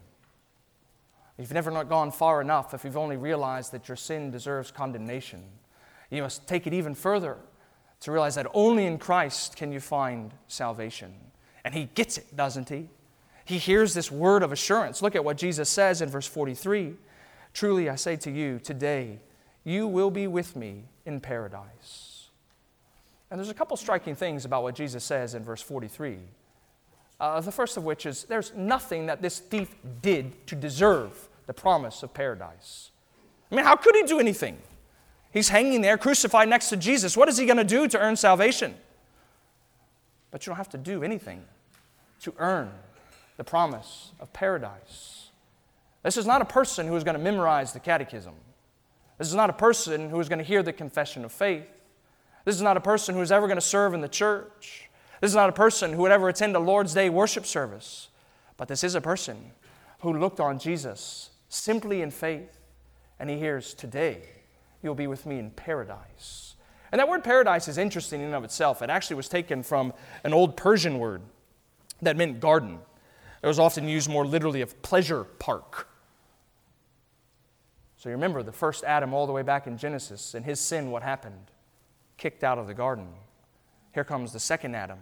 You've 1.38 1.54
never 1.54 1.72
not 1.72 1.90
gone 1.90 2.12
far 2.12 2.42
enough, 2.42 2.74
if 2.74 2.84
you've 2.84 2.98
only 2.98 3.18
realized 3.18 3.72
that 3.72 3.88
your 3.88 3.98
sin 3.98 4.30
deserves 4.30 4.72
condemnation, 4.72 5.44
you 6.10 6.22
must 6.22 6.48
take 6.48 6.68
it 6.68 6.74
even 6.74 6.94
further 6.94 7.38
to 8.04 8.12
realize 8.12 8.36
that 8.36 8.48
only 8.54 8.86
in 8.86 8.98
Christ 8.98 9.56
can 9.56 9.72
you 9.72 9.80
find 9.80 10.32
salvation. 10.50 11.14
And 11.64 11.74
he 11.74 11.90
gets 11.96 12.18
it, 12.18 12.36
doesn't 12.36 12.68
he? 12.68 12.90
He 13.46 13.58
hears 13.58 13.94
this 13.94 14.12
word 14.12 14.44
of 14.44 14.52
assurance. 14.52 15.02
Look 15.02 15.16
at 15.16 15.24
what 15.24 15.38
Jesus 15.38 15.70
says 15.70 16.02
in 16.02 16.10
verse 16.10 16.28
43 16.28 16.96
Truly 17.54 17.90
I 17.90 17.96
say 17.96 18.16
to 18.18 18.32
you, 18.32 18.60
today 18.60 19.20
you 19.64 19.88
will 19.88 20.12
be 20.12 20.28
with 20.28 20.56
me 20.56 20.86
in 21.06 21.22
paradise. 21.22 22.30
And 23.30 23.40
there's 23.40 23.50
a 23.50 23.54
couple 23.54 23.78
striking 23.78 24.16
things 24.16 24.44
about 24.44 24.64
what 24.64 24.76
Jesus 24.76 25.04
says 25.04 25.34
in 25.34 25.44
verse 25.44 25.62
43. 25.62 26.18
Uh, 27.20 27.40
the 27.40 27.52
first 27.52 27.78
of 27.78 27.86
which 27.86 28.06
is 28.06 28.26
there's 28.26 28.52
nothing 28.54 29.06
that 29.06 29.22
this 29.22 29.40
thief 29.40 29.76
did 30.02 30.46
to 30.48 30.56
deserve 30.56 31.30
the 31.46 31.54
promise 31.54 32.04
of 32.04 32.14
paradise. 32.14 32.92
I 33.52 33.56
mean, 33.56 33.66
how 33.66 33.76
could 33.76 33.96
he 33.96 34.04
do 34.04 34.20
anything? 34.20 34.58
He's 35.34 35.50
hanging 35.50 35.82
there, 35.82 35.98
crucified 35.98 36.48
next 36.48 36.70
to 36.70 36.78
Jesus. 36.78 37.18
What 37.18 37.28
is 37.28 37.38
he 37.38 37.48
going 37.48 37.58
to 37.58 37.64
do 37.64 37.88
to 37.88 38.00
earn 38.00 38.16
salvation? 38.16 38.76
But 40.30 40.46
you 40.46 40.52
don't 40.52 40.58
have 40.58 40.70
to 40.70 40.78
do 40.78 41.04
anything 41.04 41.44
to 42.22 42.34
earn 42.38 42.72
the 43.38 43.44
promise 43.44 44.12
of 44.20 44.32
paradise. 44.32 45.32
This 46.04 46.18
is 46.18 46.28
not 46.28 46.42
a 46.42 46.46
person 46.46 46.88
who 46.88 46.96
is 46.96 47.04
going 47.04 47.18
to 47.18 47.22
memorize 47.22 47.74
the 47.74 47.80
catechism. 47.80 48.36
This 49.18 49.28
is 49.28 49.34
not 49.34 49.50
a 49.50 49.54
person 49.54 50.12
who 50.12 50.20
is 50.20 50.30
going 50.30 50.40
to 50.40 50.46
hear 50.46 50.62
the 50.62 50.74
confession 50.74 51.26
of 51.26 51.32
faith. 51.32 51.66
This 52.46 52.56
is 52.56 52.62
not 52.62 52.78
a 52.78 52.82
person 52.82 53.16
who 53.16 53.22
is 53.22 53.32
ever 53.32 53.48
going 53.48 53.58
to 53.58 53.62
serve 53.62 53.96
in 53.96 54.02
the 54.02 54.08
church. 54.08 54.90
This 55.20 55.32
is 55.32 55.36
not 55.36 55.50
a 55.50 55.54
person 55.54 55.94
who 55.94 56.02
would 56.04 56.12
ever 56.12 56.30
attend 56.30 56.56
a 56.56 56.60
Lord's 56.60 56.94
Day 56.94 57.10
worship 57.10 57.46
service. 57.46 58.10
But 58.58 58.68
this 58.68 58.84
is 58.84 58.94
a 58.94 59.02
person 59.02 59.52
who 60.02 60.14
looked 60.14 60.40
on 60.40 60.60
Jesus 60.60 61.32
simply 61.50 62.02
in 62.02 62.12
faith, 62.12 62.60
and 63.20 63.30
he 63.30 63.38
hears, 63.38 63.74
Today 63.74 64.22
you'll 64.84 64.94
be 64.94 65.08
with 65.08 65.26
me 65.26 65.40
in 65.40 65.50
paradise. 65.50 66.56
And 66.92 67.00
that 67.00 67.10
word 67.10 67.24
paradise 67.24 67.68
is 67.68 67.80
interesting 67.80 68.20
in 68.20 68.28
and 68.28 68.36
of 68.36 68.44
itself. 68.44 68.84
It 68.84 68.92
actually 68.92 69.16
was 69.16 69.28
taken 69.28 69.64
from 69.64 69.94
an 70.24 70.34
old 70.34 70.56
Persian 70.56 71.00
word 71.00 71.22
that 72.04 72.18
meant 72.18 72.40
garden. 72.40 72.78
It 73.42 73.48
was 73.48 73.58
often 73.58 73.88
used 73.88 74.10
more 74.10 74.26
literally 74.26 74.62
of 74.62 74.80
pleasure 74.84 75.24
park. 75.24 75.88
So 77.98 78.10
you 78.10 78.16
remember 78.16 78.44
the 78.44 78.52
first 78.52 78.84
Adam 78.84 79.14
all 79.14 79.26
the 79.26 79.32
way 79.32 79.42
back 79.42 79.66
in 79.66 79.78
Genesis, 79.78 80.34
and 80.34 80.46
his 80.46 80.60
sin, 80.60 80.92
what 80.92 81.04
happened? 81.04 81.52
Kicked 82.18 82.44
out 82.44 82.58
of 82.58 82.68
the 82.68 82.74
garden. 82.74 83.08
Here 83.94 84.04
comes 84.04 84.34
the 84.34 84.40
second 84.40 84.76
Adam, 84.76 85.00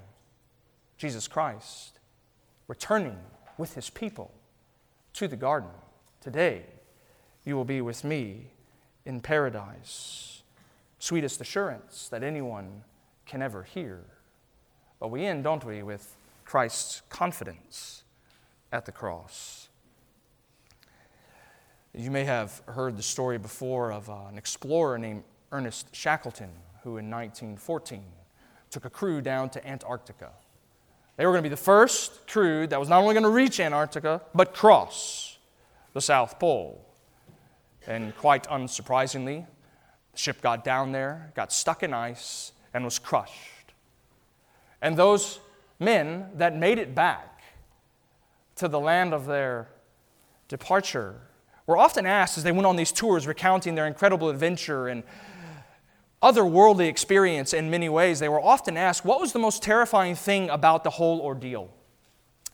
Jesus 0.98 1.28
Christ, 1.28 2.00
returning 2.67 3.17
with 3.58 3.74
his 3.74 3.89
people 3.89 4.32
to 5.13 5.28
the 5.28 5.36
garden. 5.36 5.72
Today, 6.22 6.63
you 7.44 7.56
will 7.56 7.65
be 7.65 7.82
with 7.82 8.04
me 8.04 8.52
in 9.06 9.22
paradise. 9.22 10.44
Sweetest 11.00 11.42
assurance 11.42 12.10
that 12.10 12.24
anyone 12.24 12.84
can 13.26 13.42
ever 13.42 13.64
hear. 13.64 14.02
But 15.00 15.10
we 15.10 15.26
end, 15.26 15.44
don't 15.44 15.64
we, 15.66 15.84
with 15.84 16.16
Christ's 16.46 17.02
confidence 17.10 18.04
at 18.72 18.86
the 18.86 18.92
cross. 18.92 19.70
You 21.94 22.12
may 22.12 22.24
have 22.24 22.62
heard 22.68 22.98
the 22.98 23.04
story 23.04 23.38
before 23.38 23.92
of 23.92 24.10
uh, 24.10 24.28
an 24.30 24.38
explorer 24.38 24.98
named 24.98 25.24
Ernest 25.52 25.94
Shackleton, 25.94 26.52
who 26.84 26.98
in 26.98 27.10
1914 27.10 28.04
took 28.70 28.86
a 28.86 28.90
crew 28.90 29.22
down 29.22 29.50
to 29.50 29.68
Antarctica. 29.68 30.30
They 31.18 31.26
were 31.26 31.34
going 31.34 31.44
to 31.44 31.50
be 31.50 31.54
the 31.54 31.58
first 31.58 32.28
crew 32.28 32.66
that 32.68 32.80
was 32.80 32.88
not 32.88 33.02
only 33.02 33.14
going 33.14 33.24
to 33.24 33.30
reach 33.30 33.60
Antarctica, 33.60 34.22
but 34.34 34.54
cross 34.54 35.38
the 35.94 36.02
South 36.02 36.40
Pole. 36.40 36.84
And 37.88 38.15
quite 38.17 38.44
unsurprisingly, 38.48 39.46
the 40.12 40.17
ship 40.17 40.41
got 40.41 40.63
down 40.63 40.91
there, 40.91 41.32
got 41.36 41.52
stuck 41.52 41.84
in 41.84 41.94
ice, 41.94 42.52
and 42.74 42.84
was 42.84 43.00
crushed. 43.00 43.74
And 44.82 44.98
those 44.98 45.39
men 45.80 46.28
that 46.36 46.56
made 46.56 46.78
it 46.78 46.94
back 46.94 47.41
to 48.56 48.67
the 48.67 48.80
land 48.80 49.13
of 49.13 49.26
their 49.26 49.67
departure 50.48 51.15
were 51.65 51.78
often 51.78 52.06
asked 52.06 52.38
as 52.38 52.44
they 52.44 52.52
went 52.52 52.65
on 52.65 52.76
these 52.76 52.91
tours 52.91 53.26
recounting 53.26 53.76
their 53.76 53.88
incredible 53.88 54.30
adventure 54.30 54.88
and 54.88 55.04
otherworldly 56.22 56.88
experience 56.88 57.54
in 57.54 57.70
many 57.72 57.89
ways, 57.89 58.20
they 58.20 58.30
were 58.30 58.41
often 58.41 58.78
asked, 58.78 59.04
What 59.04 59.20
was 59.20 59.34
the 59.34 59.39
most 59.39 59.63
terrifying 59.63 60.15
thing 60.15 60.50
about 60.50 60.84
the 60.84 60.89
whole 60.91 61.20
ordeal? 61.22 61.72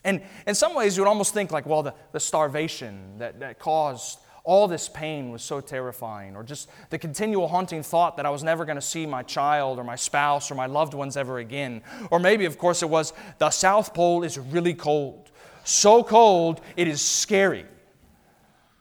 And 0.03 0.21
in 0.45 0.55
some 0.55 0.73
ways, 0.73 0.95
you 0.95 1.03
would 1.03 1.09
almost 1.09 1.33
think, 1.33 1.51
like, 1.51 1.65
well, 1.65 1.83
the, 1.83 1.93
the 2.13 2.19
starvation 2.19 3.17
that, 3.17 3.39
that 3.41 3.59
caused 3.59 4.19
all 4.47 4.65
this 4.65 4.87
pain 4.87 5.29
was 5.29 5.43
so 5.43 5.59
terrifying, 5.59 6.37
or 6.37 6.41
just 6.41 6.69
the 6.89 6.97
continual 6.97 7.49
haunting 7.49 7.83
thought 7.83 8.15
that 8.15 8.25
I 8.25 8.29
was 8.29 8.43
never 8.43 8.63
going 8.63 8.77
to 8.77 8.81
see 8.81 9.05
my 9.05 9.21
child 9.21 9.77
or 9.77 9.83
my 9.83 9.97
spouse 9.97 10.49
or 10.49 10.55
my 10.55 10.67
loved 10.67 10.93
ones 10.93 11.17
ever 11.17 11.39
again. 11.39 11.83
Or 12.11 12.17
maybe, 12.17 12.45
of 12.45 12.57
course, 12.57 12.81
it 12.81 12.89
was 12.89 13.11
the 13.39 13.49
South 13.49 13.93
Pole 13.93 14.23
is 14.23 14.39
really 14.39 14.73
cold. 14.73 15.31
So 15.65 16.01
cold, 16.01 16.61
it 16.77 16.87
is 16.87 17.01
scary. 17.01 17.65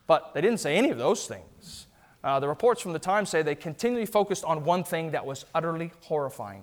But 0.07 0.35
they 0.35 0.41
didn't 0.41 0.61
say 0.61 0.77
any 0.77 0.91
of 0.91 0.99
those 0.99 1.27
things. 1.27 1.89
Uh, 2.23 2.39
the 2.39 2.49
reports 2.49 2.81
from 2.81 2.93
the 2.93 3.01
Times 3.01 3.29
say 3.29 3.43
they 3.43 3.57
continually 3.57 4.07
focused 4.07 4.45
on 4.45 4.65
one 4.65 4.85
thing 4.85 5.11
that 5.11 5.27
was 5.27 5.47
utterly 5.53 5.91
horrifying 6.03 6.63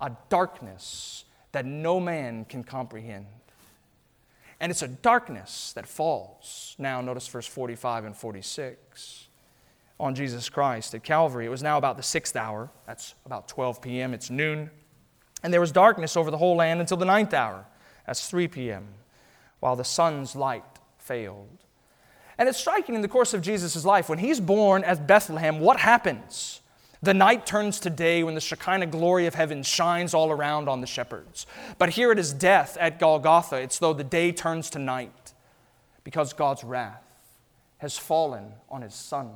a 0.00 0.12
darkness 0.28 1.24
that 1.52 1.64
no 1.64 1.98
man 1.98 2.44
can 2.44 2.62
comprehend. 2.62 3.26
And 4.60 4.70
it's 4.70 4.82
a 4.82 4.88
darkness 4.88 5.72
that 5.74 5.86
falls. 5.86 6.74
Now, 6.78 7.00
notice 7.00 7.28
verse 7.28 7.46
45 7.46 8.04
and 8.06 8.16
46 8.16 9.28
on 10.00 10.14
Jesus 10.14 10.48
Christ 10.48 10.94
at 10.94 11.02
Calvary. 11.04 11.46
It 11.46 11.50
was 11.50 11.62
now 11.62 11.78
about 11.78 11.96
the 11.96 12.02
sixth 12.02 12.36
hour. 12.36 12.70
That's 12.86 13.14
about 13.24 13.48
12 13.48 13.80
p.m. 13.82 14.14
It's 14.14 14.30
noon. 14.30 14.70
And 15.42 15.52
there 15.52 15.60
was 15.60 15.72
darkness 15.72 16.16
over 16.16 16.30
the 16.30 16.38
whole 16.38 16.56
land 16.56 16.80
until 16.80 16.96
the 16.96 17.04
ninth 17.04 17.34
hour. 17.34 17.66
That's 18.06 18.28
3 18.28 18.48
p.m., 18.48 18.88
while 19.60 19.76
the 19.76 19.84
sun's 19.84 20.34
light 20.34 20.64
failed. 20.98 21.58
And 22.38 22.48
it's 22.48 22.58
striking 22.58 22.94
in 22.94 23.02
the 23.02 23.08
course 23.08 23.34
of 23.34 23.42
Jesus' 23.42 23.84
life. 23.84 24.08
When 24.08 24.18
he's 24.18 24.40
born 24.40 24.84
at 24.84 25.06
Bethlehem, 25.06 25.60
what 25.60 25.78
happens? 25.78 26.60
The 27.02 27.14
night 27.14 27.46
turns 27.46 27.78
to 27.80 27.90
day 27.90 28.24
when 28.24 28.34
the 28.34 28.40
Shekinah 28.40 28.86
glory 28.86 29.26
of 29.26 29.34
heaven 29.34 29.62
shines 29.62 30.14
all 30.14 30.32
around 30.32 30.68
on 30.68 30.80
the 30.80 30.86
shepherds. 30.86 31.46
But 31.78 31.90
here 31.90 32.10
it 32.10 32.18
is 32.18 32.32
death 32.32 32.76
at 32.80 32.98
Golgotha. 32.98 33.56
It's 33.56 33.78
though 33.78 33.92
the 33.92 34.04
day 34.04 34.32
turns 34.32 34.68
to 34.70 34.78
night 34.78 35.34
because 36.02 36.32
God's 36.32 36.64
wrath 36.64 37.04
has 37.78 37.96
fallen 37.96 38.52
on 38.68 38.82
his 38.82 38.94
son. 38.94 39.30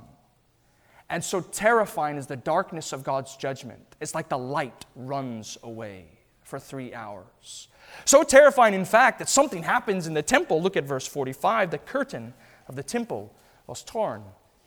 And 1.09 1.23
so 1.23 1.41
terrifying 1.41 2.17
is 2.17 2.27
the 2.27 2.37
darkness 2.37 2.93
of 2.93 3.05
God's 3.05 3.37
judgment. 3.37 3.97
It's 4.01 4.15
like 4.15 4.29
the 4.29 4.39
light 4.39 4.87
runs 4.97 5.59
away 5.63 6.07
for 6.43 6.59
three 6.59 6.93
hours. 6.95 7.69
So 8.05 8.25
terrifying, 8.25 8.75
in 8.75 8.85
fact, 8.85 9.19
that 9.19 9.29
something 9.29 9.63
happens 9.63 10.07
in 10.07 10.15
the 10.15 10.23
temple. 10.23 10.61
Look 10.61 10.77
at 10.77 10.85
verse 10.85 11.07
45. 11.07 11.71
The 11.71 11.79
curtain 11.79 12.35
of 12.67 12.77
the 12.77 12.83
temple 12.83 13.33
was 13.67 13.83
torn 13.83 14.23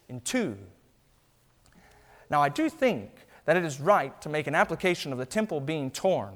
in 0.08 0.22
two. 0.22 0.58
Now, 2.30 2.42
I 2.42 2.50
do 2.50 2.70
think 2.70 3.12
that 3.46 3.58
it 3.58 3.64
is 3.64 3.80
right 3.80 4.20
to 4.22 4.30
make 4.30 4.48
an 4.48 4.56
application 4.56 5.12
of 5.12 5.18
the 5.18 5.26
temple 5.26 5.60
being 5.60 5.92
torn 5.92 6.34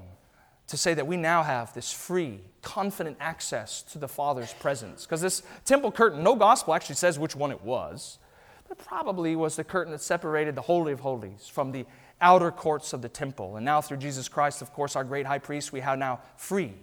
to 0.67 0.77
say 0.77 0.93
that 0.93 1.07
we 1.07 1.17
now 1.17 1.41
have 1.41 1.73
this 1.73 1.91
free, 1.91 2.39
confident 2.61 3.17
access 3.19 3.81
to 3.81 3.97
the 3.97 4.07
Father's 4.07 4.53
presence. 4.53 5.05
Because 5.05 5.19
this 5.19 5.41
temple 5.65 5.91
curtain, 5.91 6.23
no 6.23 6.35
gospel 6.35 6.75
actually 6.75 6.95
says 6.95 7.17
which 7.17 7.35
one 7.35 7.49
it 7.49 7.63
was, 7.63 8.19
but 8.67 8.77
probably 8.77 9.35
was 9.35 9.55
the 9.55 9.63
curtain 9.63 9.91
that 9.91 10.01
separated 10.01 10.53
the 10.53 10.61
Holy 10.61 10.93
of 10.93 10.99
Holies 10.99 11.47
from 11.47 11.71
the 11.71 11.87
outer 12.21 12.51
courts 12.51 12.93
of 12.93 13.01
the 13.01 13.09
temple. 13.09 13.55
And 13.55 13.65
now, 13.65 13.81
through 13.81 13.97
Jesus 13.97 14.29
Christ, 14.29 14.61
of 14.61 14.71
course, 14.71 14.95
our 14.95 15.03
great 15.03 15.25
high 15.25 15.39
priest, 15.39 15.73
we 15.73 15.79
have 15.79 15.97
now 15.97 16.19
free, 16.37 16.73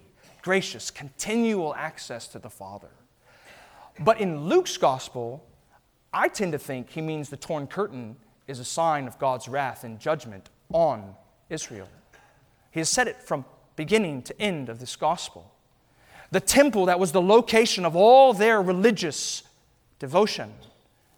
gracious, 0.41 0.91
continual 0.91 1.73
access 1.75 2.27
to 2.29 2.39
the 2.39 2.49
Father. 2.49 2.89
But 4.01 4.19
in 4.19 4.49
Luke's 4.49 4.75
gospel, 4.75 5.45
I 6.11 6.27
tend 6.27 6.51
to 6.51 6.59
think 6.59 6.89
he 6.89 7.01
means 7.01 7.29
the 7.29 7.37
torn 7.37 7.67
curtain 7.67 8.17
is 8.47 8.59
a 8.59 8.65
sign 8.65 9.07
of 9.07 9.19
God's 9.19 9.47
wrath 9.47 9.83
and 9.83 9.99
judgment 9.99 10.49
on 10.71 11.15
Israel. 11.49 11.89
He 12.71 12.79
has 12.79 12.89
said 12.89 13.07
it 13.07 13.21
from 13.21 13.45
beginning 13.75 14.21
to 14.23 14.41
end 14.41 14.69
of 14.69 14.79
this 14.79 14.95
gospel. 14.95 15.51
The 16.31 16.39
temple 16.39 16.85
that 16.87 16.99
was 16.99 17.11
the 17.11 17.21
location 17.21 17.85
of 17.85 17.95
all 17.95 18.33
their 18.33 18.61
religious 18.61 19.43
devotion 19.99 20.53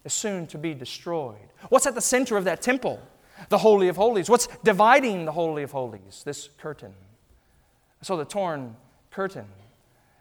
is 0.04 0.12
soon 0.12 0.46
to 0.48 0.58
be 0.58 0.74
destroyed. 0.74 1.36
What's 1.68 1.86
at 1.86 1.94
the 1.94 2.00
center 2.00 2.36
of 2.36 2.44
that 2.44 2.62
temple? 2.62 3.00
The 3.48 3.58
Holy 3.58 3.88
of 3.88 3.96
Holies. 3.96 4.30
What's 4.30 4.48
dividing 4.62 5.24
the 5.24 5.32
Holy 5.32 5.62
of 5.62 5.72
Holies? 5.72 6.22
This 6.24 6.48
curtain. 6.58 6.94
So 8.02 8.16
the 8.16 8.24
torn 8.24 8.76
curtain 9.10 9.46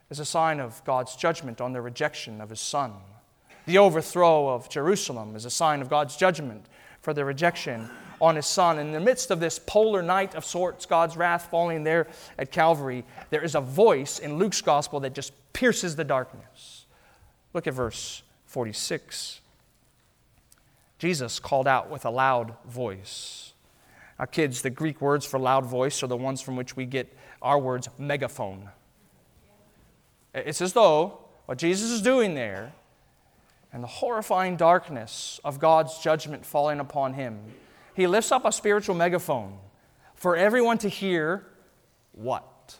is 0.10 0.20
a 0.20 0.26
sign 0.26 0.60
of 0.60 0.84
God's 0.86 1.16
judgment 1.16 1.62
on 1.62 1.74
their 1.74 1.82
rejection 1.82 2.42
of 2.42 2.50
His 2.50 2.60
Son. 2.60 2.94
The 3.66 3.78
overthrow 3.78 4.50
of 4.50 4.70
Jerusalem 4.70 5.36
is 5.36 5.46
a 5.46 5.50
sign 5.50 5.82
of 5.82 5.90
God's 5.90 6.16
judgment 6.16 6.66
for 7.02 7.14
their 7.14 7.26
rejection 7.26 7.90
on 8.22 8.36
His 8.36 8.46
Son. 8.46 8.80
In 8.80 8.92
the 8.92 9.00
midst 9.00 9.32
of 9.32 9.40
this 9.40 9.60
polar 9.60 10.02
night 10.02 10.36
of 10.36 10.44
sorts, 10.46 10.86
God's 10.86 11.16
wrath 11.18 11.50
falling 11.50 11.84
there 11.84 12.08
at 12.38 12.52
Calvary, 12.52 13.06
there 13.30 13.44
is 13.44 13.56
a 13.56 13.62
voice 13.62 14.20
in 14.20 14.38
Luke's 14.38 14.62
gospel 14.62 15.00
that 15.02 15.14
just 15.14 15.34
pierces 15.54 15.96
the 15.96 16.04
darkness. 16.04 16.86
Look 17.54 17.68
at 17.68 17.74
verse 17.74 18.24
46. 18.46 19.42
Jesus 20.98 21.40
called 21.40 21.68
out 21.68 21.90
with 21.90 22.06
a 22.06 22.10
loud 22.10 22.54
voice. 22.66 23.54
Now, 24.20 24.26
kids, 24.26 24.62
the 24.62 24.70
Greek 24.70 25.00
words 25.00 25.26
for 25.26 25.40
loud 25.40 25.66
voice 25.66 26.04
are 26.04 26.08
the 26.08 26.18
ones 26.18 26.42
from 26.42 26.58
which 26.58 26.76
we 26.76 26.86
get 26.86 27.16
our 27.42 27.58
words 27.58 27.88
megaphone. 27.98 28.70
It's 30.34 30.62
as 30.62 30.74
though 30.74 31.20
what 31.46 31.58
Jesus 31.58 31.90
is 31.90 32.02
doing 32.02 32.36
there 32.36 32.74
and 33.72 33.84
the 33.84 33.88
horrifying 33.88 34.58
darkness 34.58 35.40
of 35.44 35.60
God's 35.60 36.00
judgment 36.00 36.46
falling 36.46 36.80
upon 36.80 37.14
him, 37.14 37.40
he 37.94 38.08
lifts 38.08 38.32
up 38.32 38.46
a 38.46 38.52
spiritual 38.52 38.96
megaphone 38.96 39.58
for 40.16 40.36
everyone 40.36 40.78
to 40.80 40.90
hear 40.90 41.46
what? 42.12 42.78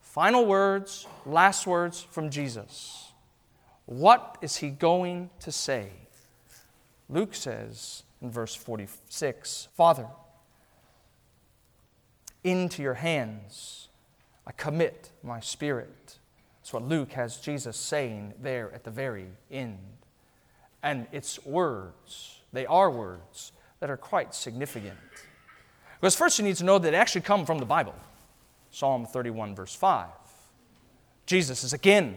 Final 0.00 0.46
words, 0.46 1.06
last 1.24 1.66
words 1.66 2.00
from 2.00 2.30
Jesus. 2.30 3.12
What 3.86 4.36
is 4.42 4.56
he 4.56 4.70
going 4.70 5.30
to 5.40 5.52
say? 5.52 5.90
Luke 7.08 7.34
says 7.34 8.02
in 8.20 8.30
verse 8.30 8.54
46 8.54 9.68
Father, 9.74 10.06
into 12.44 12.82
your 12.82 12.94
hands 12.94 13.88
I 14.46 14.52
commit 14.52 15.10
my 15.22 15.40
spirit. 15.40 16.18
That's 16.68 16.74
what 16.74 16.86
Luke 16.86 17.12
has 17.12 17.38
Jesus 17.38 17.78
saying 17.78 18.34
there 18.42 18.70
at 18.74 18.84
the 18.84 18.90
very 18.90 19.28
end. 19.50 19.78
And 20.82 21.06
it's 21.12 21.42
words, 21.46 22.42
they 22.52 22.66
are 22.66 22.90
words 22.90 23.52
that 23.80 23.88
are 23.88 23.96
quite 23.96 24.34
significant. 24.34 24.98
Because 25.98 26.14
first 26.14 26.38
you 26.38 26.44
need 26.44 26.56
to 26.56 26.64
know 26.64 26.78
that 26.78 26.90
they 26.90 26.96
actually 26.98 27.22
come 27.22 27.46
from 27.46 27.56
the 27.56 27.64
Bible. 27.64 27.94
Psalm 28.70 29.06
31, 29.06 29.54
verse 29.54 29.74
5. 29.74 30.08
Jesus 31.24 31.64
is 31.64 31.72
again 31.72 32.14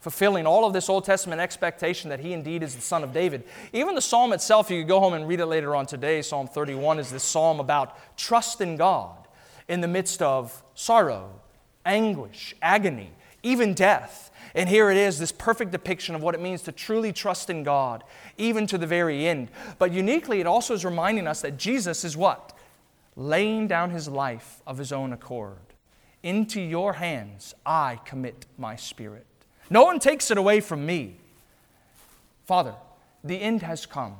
fulfilling 0.00 0.44
all 0.44 0.64
of 0.64 0.72
this 0.72 0.88
Old 0.88 1.04
Testament 1.04 1.40
expectation 1.40 2.10
that 2.10 2.18
he 2.18 2.32
indeed 2.32 2.64
is 2.64 2.74
the 2.74 2.82
son 2.82 3.04
of 3.04 3.12
David. 3.12 3.44
Even 3.72 3.94
the 3.94 4.02
psalm 4.02 4.32
itself, 4.32 4.72
you 4.72 4.80
could 4.80 4.88
go 4.88 4.98
home 4.98 5.14
and 5.14 5.28
read 5.28 5.38
it 5.38 5.46
later 5.46 5.76
on 5.76 5.86
today. 5.86 6.20
Psalm 6.20 6.48
31 6.48 6.98
is 6.98 7.12
this 7.12 7.22
psalm 7.22 7.60
about 7.60 8.16
trust 8.16 8.60
in 8.60 8.76
God 8.76 9.28
in 9.68 9.80
the 9.80 9.86
midst 9.86 10.20
of 10.20 10.64
sorrow, 10.74 11.30
anguish, 11.86 12.56
agony 12.60 13.12
even 13.44 13.74
death. 13.74 14.32
And 14.56 14.68
here 14.68 14.90
it 14.90 14.96
is, 14.96 15.18
this 15.18 15.32
perfect 15.32 15.72
depiction 15.72 16.14
of 16.14 16.22
what 16.22 16.34
it 16.34 16.40
means 16.40 16.62
to 16.62 16.72
truly 16.72 17.12
trust 17.12 17.50
in 17.50 17.62
God, 17.62 18.04
even 18.38 18.66
to 18.68 18.78
the 18.78 18.86
very 18.86 19.26
end. 19.26 19.48
But 19.78 19.92
uniquely, 19.92 20.40
it 20.40 20.46
also 20.46 20.74
is 20.74 20.84
reminding 20.84 21.26
us 21.26 21.42
that 21.42 21.56
Jesus 21.56 22.04
is 22.04 22.16
what? 22.16 22.52
Laying 23.16 23.66
down 23.66 23.90
his 23.90 24.08
life 24.08 24.62
of 24.66 24.78
his 24.78 24.92
own 24.92 25.12
accord 25.12 25.58
into 26.24 26.60
your 26.60 26.94
hands 26.94 27.54
I 27.66 28.00
commit 28.04 28.46
my 28.56 28.76
spirit. 28.76 29.26
No 29.70 29.84
one 29.84 30.00
takes 30.00 30.30
it 30.30 30.38
away 30.38 30.60
from 30.60 30.84
me. 30.86 31.16
Father, 32.46 32.74
the 33.22 33.36
end 33.36 33.62
has 33.62 33.86
come, 33.86 34.16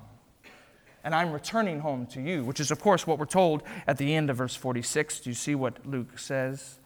and 1.02 1.14
I'm 1.14 1.32
returning 1.32 1.80
home 1.80 2.06
to 2.08 2.20
you, 2.20 2.44
which 2.44 2.60
is, 2.60 2.70
of 2.70 2.80
course, 2.80 3.06
what 3.06 3.18
we're 3.18 3.26
told 3.26 3.62
at 3.86 3.98
the 3.98 4.14
end 4.14 4.30
of 4.30 4.36
verse 4.36 4.54
46. 4.54 5.20
Do 5.20 5.30
you 5.30 5.34
see 5.34 5.54
what 5.54 5.86
Luke 5.86 6.18
says? 6.18 6.78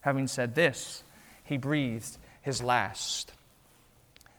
Having 0.00 0.28
said 0.28 0.54
this, 0.54 1.02
he 1.46 1.56
breathed 1.56 2.18
his 2.42 2.62
last. 2.62 3.32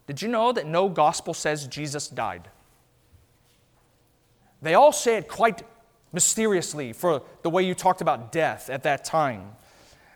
Did 0.06 0.22
you 0.22 0.28
know 0.28 0.52
that 0.52 0.68
no 0.68 0.88
gospel 0.88 1.34
says 1.34 1.68
Jesus 1.68 2.08
died? 2.08 2.48
They 4.62 4.74
all 4.74 4.92
say 4.92 5.18
it 5.18 5.28
quite 5.28 5.64
mysteriously 6.14 6.94
for 6.94 7.22
the 7.42 7.50
way 7.50 7.64
you 7.64 7.74
talked 7.74 8.02
about 8.02 8.32
death 8.32 8.70
at 8.70 8.84
that 8.84 9.04
time. 9.04 9.52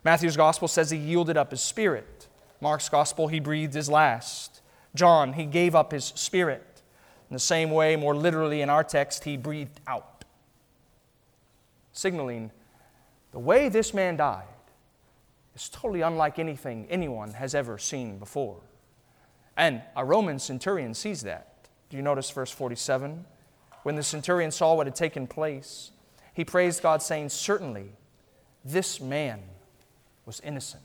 Matthew's 0.04 0.38
gospel 0.38 0.68
says 0.68 0.90
he 0.90 0.98
yielded 0.98 1.38
up 1.38 1.52
his 1.52 1.62
spirit. 1.62 2.28
Mark's 2.60 2.90
gospel, 2.90 3.28
he 3.28 3.40
breathed 3.40 3.74
his 3.74 3.90
last. 3.90 4.62
John, 4.96 5.34
he 5.34 5.46
gave 5.46 5.76
up 5.76 5.92
his 5.92 6.06
spirit. 6.16 6.82
In 7.30 7.34
the 7.34 7.40
same 7.40 7.72
way, 7.72 7.96
more 7.96 8.16
literally 8.16 8.62
in 8.62 8.70
our 8.70 8.84
text, 8.84 9.24
he 9.24 9.38
breathed 9.38 9.80
out, 9.88 10.26
signaling 11.94 12.52
the 13.32 13.40
way 13.40 13.70
this 13.70 13.94
man 13.94 14.18
died 14.18 14.44
is 15.56 15.70
totally 15.70 16.02
unlike 16.02 16.40
anything 16.40 16.88
anyone 16.90 17.34
has 17.34 17.54
ever 17.54 17.78
seen 17.78 18.18
before. 18.18 18.62
And 19.58 19.82
a 19.96 20.06
Roman 20.06 20.40
centurion 20.40 20.94
sees 20.94 21.22
that. 21.24 21.68
Do 21.90 21.98
you 21.98 22.04
notice 22.04 22.30
verse 22.32 22.52
47? 22.52 23.26
When 23.84 23.96
the 23.96 24.04
centurion 24.04 24.52
saw 24.52 24.76
what 24.76 24.88
had 24.88 24.96
taken 24.96 25.28
place, 25.28 25.92
he 26.34 26.46
praised 26.46 26.82
God, 26.82 27.02
saying, 27.02 27.30
Certainly, 27.30 27.92
this 28.64 29.02
man 29.02 29.42
was 30.26 30.40
innocent. 30.42 30.84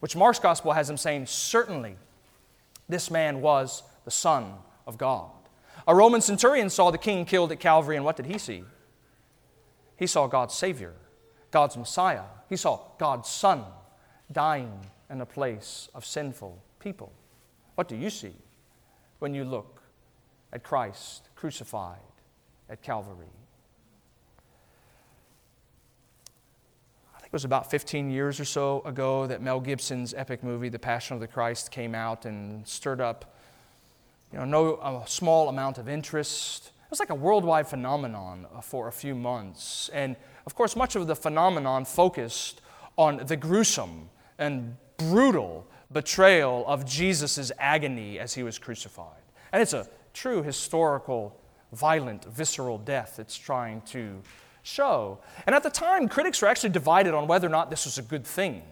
Which 0.00 0.16
Mark's 0.16 0.38
gospel 0.38 0.72
has 0.72 0.90
him 0.90 0.96
saying, 0.96 1.26
Certainly, 1.26 1.96
this 2.88 3.10
man 3.10 3.40
was 3.40 3.82
the 4.04 4.10
Son 4.10 4.54
of 4.86 4.98
God. 4.98 5.30
A 5.88 5.94
Roman 5.94 6.20
centurion 6.20 6.68
saw 6.68 6.90
the 6.90 6.98
king 6.98 7.24
killed 7.24 7.52
at 7.52 7.60
Calvary, 7.60 7.96
and 7.96 8.04
what 8.04 8.16
did 8.16 8.26
he 8.26 8.38
see? 8.38 8.64
He 9.96 10.06
saw 10.06 10.26
God's 10.26 10.54
Savior, 10.54 10.92
God's 11.50 11.76
Messiah. 11.76 12.24
He 12.48 12.56
saw 12.56 12.80
God's 12.98 13.28
Son 13.28 13.64
dying 14.32 14.80
in 15.10 15.20
a 15.20 15.26
place 15.26 15.88
of 15.94 16.04
sinful 16.04 16.62
people. 16.78 17.12
What 17.74 17.88
do 17.88 17.96
you 17.96 18.10
see 18.10 18.34
when 19.18 19.34
you 19.34 19.44
look 19.44 19.82
at 20.52 20.62
Christ 20.62 21.28
crucified 21.34 21.98
at 22.68 22.82
Calvary? 22.82 23.26
I 27.14 27.18
think 27.18 27.28
it 27.28 27.32
was 27.32 27.44
about 27.44 27.70
15 27.70 28.10
years 28.10 28.40
or 28.40 28.44
so 28.44 28.82
ago 28.84 29.26
that 29.26 29.42
Mel 29.42 29.60
Gibson's 29.60 30.14
epic 30.14 30.42
movie, 30.42 30.68
The 30.68 30.78
Passion 30.78 31.14
of 31.14 31.20
the 31.20 31.26
Christ, 31.26 31.70
came 31.70 31.94
out 31.94 32.24
and 32.24 32.66
stirred 32.66 33.00
up 33.00 33.36
you 34.32 34.38
know, 34.38 34.44
no 34.44 35.02
a 35.02 35.08
small 35.08 35.48
amount 35.48 35.78
of 35.78 35.88
interest. 35.88 36.66
It 36.66 36.90
was 36.90 37.00
like 37.00 37.10
a 37.10 37.14
worldwide 37.14 37.68
phenomenon 37.68 38.46
uh, 38.54 38.60
for 38.60 38.88
a 38.88 38.92
few 38.92 39.14
months. 39.14 39.88
And 39.92 40.16
of 40.46 40.54
course, 40.54 40.76
much 40.76 40.96
of 40.96 41.06
the 41.06 41.16
phenomenon 41.16 41.84
focused 41.84 42.60
on 42.96 43.18
the 43.26 43.36
gruesome 43.36 44.08
and 44.38 44.76
brutal 44.96 45.66
betrayal 45.92 46.64
of 46.66 46.84
Jesus' 46.84 47.52
agony 47.58 48.18
as 48.18 48.34
he 48.34 48.42
was 48.42 48.58
crucified. 48.58 49.22
And 49.52 49.62
it's 49.62 49.72
a 49.72 49.88
true 50.12 50.42
historical, 50.42 51.38
violent, 51.72 52.24
visceral 52.24 52.78
death 52.78 53.18
it's 53.18 53.36
trying 53.36 53.82
to 53.82 54.20
show. 54.62 55.18
And 55.46 55.54
at 55.54 55.62
the 55.62 55.70
time, 55.70 56.08
critics 56.08 56.42
were 56.42 56.48
actually 56.48 56.70
divided 56.70 57.14
on 57.14 57.26
whether 57.26 57.46
or 57.46 57.50
not 57.50 57.70
this 57.70 57.84
was 57.84 57.98
a 57.98 58.02
good 58.02 58.26
thing. 58.26 58.62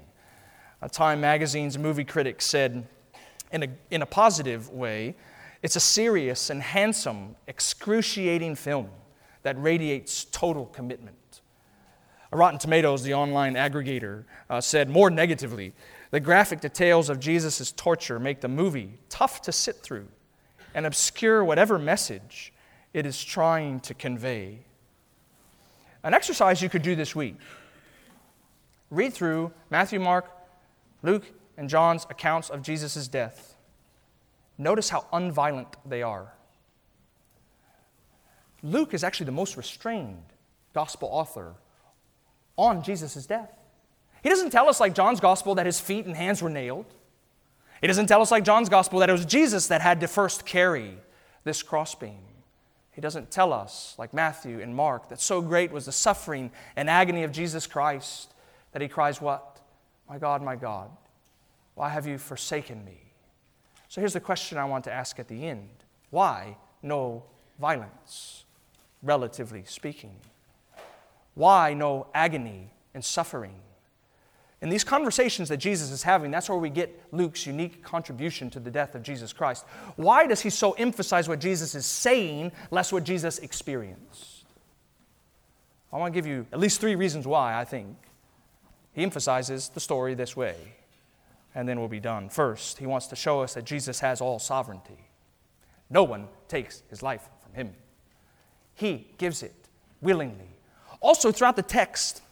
A 0.83 0.88
Time 0.88 1.20
magazine's 1.20 1.79
movie 1.79 2.05
critic 2.05 2.42
said, 2.42 2.87
in 3.53 3.62
a, 3.62 3.68
in 3.90 4.03
a 4.03 4.07
positive 4.07 4.70
way, 4.70 5.14
it's 5.62 5.77
a 5.77 5.81
serious 5.81 6.50
and 6.50 6.61
handsome, 6.62 7.37
excruciating 7.46 8.57
film 8.57 8.90
that 9.42 9.61
radiates 9.62 10.24
total 10.24 10.66
commitment. 10.66 11.16
Rotten 12.35 12.59
Tomatoes, 12.59 13.03
the 13.03 13.14
online 13.14 13.55
aggregator, 13.55 14.25
uh, 14.51 14.61
said 14.61 14.90
more 14.90 15.09
negatively 15.09 15.73
the 16.11 16.20
graphic 16.20 16.61
details 16.61 17.09
of 17.09 17.20
Jesus' 17.20 17.73
torture 17.73 18.18
make 18.18 18.40
the 18.40 18.49
movie 18.49 18.99
tough 19.09 19.42
to 19.42 19.53
sit 19.53 19.77
through 19.77 20.09
and 20.75 20.87
obscure 20.87 21.44
whatever 21.44 21.79
message 21.79 22.53
it 22.92 23.07
is 23.07 23.23
trying 23.23 23.81
to 23.81 23.94
convey. 23.94 24.59
An 26.03 26.12
exercise 26.12 26.61
you 26.61 26.68
could 26.68 26.83
do 26.83 26.94
this 26.94 27.14
week 27.14 27.37
read 28.90 29.12
through 29.12 29.53
Matthew, 29.70 29.99
Mark, 29.99 30.31
Luke, 31.03 31.25
and 31.57 31.68
John's 31.68 32.07
accounts 32.11 32.51
of 32.51 32.62
Jesus' 32.62 33.09
death. 33.09 33.57
Notice 34.59 34.88
how 34.88 35.07
unviolent 35.12 35.75
they 35.85 36.03
are. 36.03 36.33
Luke 38.62 38.94
is 38.94 39.05
actually 39.05 39.27
the 39.27 39.33
most 39.33 39.57
restrained 39.57 40.25
gospel 40.73 41.09
author 41.11 41.55
on 42.57 42.83
Jesus' 42.83 43.27
death. 43.27 43.53
He 44.23 44.29
doesn't 44.29 44.51
tell 44.51 44.69
us, 44.69 44.81
like 44.81 44.95
John's 44.95 45.21
gospel, 45.21 45.55
that 45.57 45.67
his 45.67 45.81
feet 45.81 46.07
and 46.07 46.17
hands 46.17 46.40
were 46.40 46.51
nailed. 46.51 46.87
He 47.81 47.87
doesn't 47.87 48.07
tell 48.07 48.23
us, 48.23 48.31
like 48.31 48.45
John's 48.45 48.69
gospel, 48.69 49.01
that 49.01 49.11
it 49.11 49.12
was 49.12 49.27
Jesus 49.27 49.67
that 49.69 49.83
had 49.83 50.01
to 50.01 50.09
first 50.09 50.47
carry 50.47 50.97
this 51.45 51.62
crossbeam. 51.62 52.21
He 52.93 53.01
doesn't 53.01 53.31
tell 53.31 53.53
us, 53.53 53.95
like 53.99 54.14
Matthew 54.14 54.61
and 54.61 54.75
Mark, 54.75 55.09
that 55.09 55.21
so 55.21 55.43
great 55.43 55.73
was 55.73 55.87
the 55.87 55.93
suffering 55.93 56.51
and 56.77 56.88
agony 56.88 57.25
of 57.25 57.33
Jesus 57.33 57.67
Christ 57.67 58.33
that 58.73 58.81
he 58.81 58.88
cries, 58.88 59.21
What? 59.21 59.61
My 60.09 60.19
God, 60.19 60.43
my 60.43 60.57
God, 60.57 60.90
why 61.75 61.88
have 61.88 62.07
you 62.07 62.19
forsaken 62.19 62.85
me? 62.85 63.01
So 63.88 64.01
here's 64.01 64.12
the 64.12 64.21
question 64.21 64.59
I 64.59 64.64
want 64.64 64.85
to 64.85 64.93
ask 64.93 65.19
at 65.19 65.29
the 65.29 65.47
end 65.47 65.69
Why 66.11 66.57
no 66.83 67.25
violence, 67.59 68.45
relatively 69.03 69.64
speaking? 69.64 70.17
Why 71.35 71.75
no 71.75 72.07
agony 72.14 72.70
and 72.94 73.05
suffering? 73.05 73.55
In 74.64 74.70
these 74.70 74.85
conversations 74.85 75.51
that 75.51 75.59
Jesus 75.59 75.90
is 75.90 76.03
having, 76.03 76.31
that's 76.31 76.49
where 76.49 76.59
we 76.59 76.70
get 76.70 76.99
Luke's 77.12 77.47
unique 77.47 77.83
contribution 77.83 78.49
to 78.51 78.61
the 78.61 78.70
death 78.70 78.94
of 78.94 79.03
Jesus 79.03 79.33
Christ. 79.33 79.66
Why 79.97 80.27
does 80.27 80.40
he 80.40 80.49
so 80.49 80.73
emphasize 80.73 81.29
what 81.29 81.38
Jesus 81.38 81.75
is 81.75 81.85
saying, 81.85 82.51
less 82.70 82.90
what 82.90 83.05
Jesus 83.05 83.38
experienced? 83.40 84.47
I 85.92 85.99
want 85.99 86.14
to 86.14 86.18
give 86.18 86.27
you 86.27 86.47
at 86.51 86.59
least 86.59 86.81
three 86.81 86.94
reasons 86.94 87.27
why 87.27 87.61
I 87.61 87.64
think 87.64 87.94
he 88.94 89.03
emphasizes 89.03 89.68
the 89.68 89.81
story 89.81 90.14
this 90.14 90.35
way, 90.35 90.57
and 91.55 91.68
then 91.68 91.79
we'll 91.79 91.88
be 91.88 92.01
done. 92.01 92.31
First, 92.31 92.79
he 92.79 92.87
wants 92.87 93.09
to 93.09 93.16
show 93.16 93.42
us 93.42 93.53
that 93.55 93.64
Jesus 93.64 94.01
has 94.01 94.23
all 94.23 94.38
sovereignty. 94.38 94.99
No 95.90 96.05
one 96.05 96.27
takes 96.49 96.83
his 96.88 97.03
life 97.03 97.29
from 97.42 97.53
him, 97.53 97.75
he 98.75 99.09
gives 99.18 99.42
it 99.42 99.55
willingly 100.01 100.54
also, 101.05 101.31
throughout 101.31 101.57
the 101.57 101.62
text, 101.62 102.23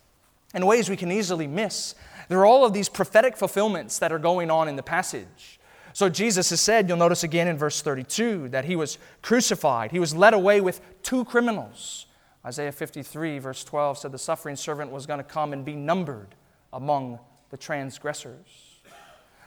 in 0.54 0.64
ways 0.64 0.88
we 0.88 0.96
can 0.96 1.12
easily 1.12 1.46
miss, 1.46 1.94
there 2.28 2.38
are 2.38 2.46
all 2.46 2.64
of 2.64 2.72
these 2.72 2.88
prophetic 2.88 3.36
fulfillments 3.36 3.98
that 3.98 4.10
are 4.10 4.18
going 4.18 4.50
on 4.50 4.66
in 4.66 4.76
the 4.76 4.82
passage. 4.82 5.60
So, 5.92 6.08
Jesus 6.08 6.48
has 6.48 6.62
said, 6.62 6.88
you'll 6.88 6.96
notice 6.96 7.22
again 7.22 7.48
in 7.48 7.58
verse 7.58 7.82
32, 7.82 8.48
that 8.48 8.64
he 8.64 8.74
was 8.74 8.96
crucified. 9.20 9.90
He 9.90 9.98
was 9.98 10.14
led 10.14 10.32
away 10.32 10.62
with 10.62 10.80
two 11.02 11.26
criminals. 11.26 12.06
Isaiah 12.46 12.72
53, 12.72 13.38
verse 13.40 13.62
12, 13.62 13.98
said 13.98 14.12
the 14.12 14.18
suffering 14.18 14.56
servant 14.56 14.90
was 14.90 15.04
going 15.04 15.18
to 15.18 15.24
come 15.24 15.52
and 15.52 15.66
be 15.66 15.74
numbered 15.76 16.34
among 16.72 17.18
the 17.50 17.58
transgressors. 17.58 18.80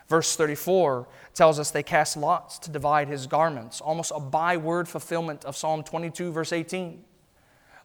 Verse 0.08 0.36
34 0.36 1.08
tells 1.34 1.58
us 1.58 1.72
they 1.72 1.82
cast 1.82 2.16
lots 2.16 2.60
to 2.60 2.70
divide 2.70 3.08
his 3.08 3.26
garments, 3.26 3.82
almost 3.82 4.12
a 4.16 4.20
byword 4.20 4.88
fulfillment 4.88 5.44
of 5.46 5.58
Psalm 5.58 5.82
22, 5.82 6.32
verse 6.32 6.54
18 6.54 7.04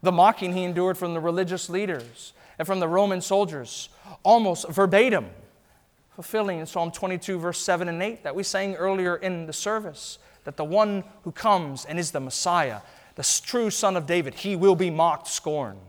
the 0.03 0.13
mocking 0.13 0.53
he 0.53 0.65
endured 0.65 0.97
from 0.97 1.15
the 1.15 1.21
religious 1.21 1.69
leaders 1.69 2.33
and 2.59 2.67
from 2.67 2.81
the 2.81 2.89
Roman 2.89 3.21
soldiers, 3.21 3.89
almost 4.23 4.69
verbatim, 4.69 5.27
fulfilling 6.11 6.59
in 6.59 6.67
Psalm 6.67 6.91
22, 6.91 7.39
verse 7.39 7.61
7 7.61 7.89
and 7.89 8.03
8 8.03 8.23
that 8.25 8.35
we 8.35 8.43
sang 8.43 8.75
earlier 8.77 9.17
in 9.17 9.47
the 9.47 9.53
service 9.53 10.19
that 10.45 10.57
the 10.57 10.65
one 10.65 11.05
who 11.23 11.33
comes 11.33 11.85
and 11.85 11.99
is 11.99 12.11
the 12.11 12.21
Messiah, 12.21 12.81
the 13.15 13.41
true 13.45 13.71
Son 13.71 13.97
of 13.97 14.07
David, 14.07 14.35
he 14.35 14.57
will 14.57 14.75
be 14.75 14.91
mocked, 14.91 15.29
scorned. 15.29 15.81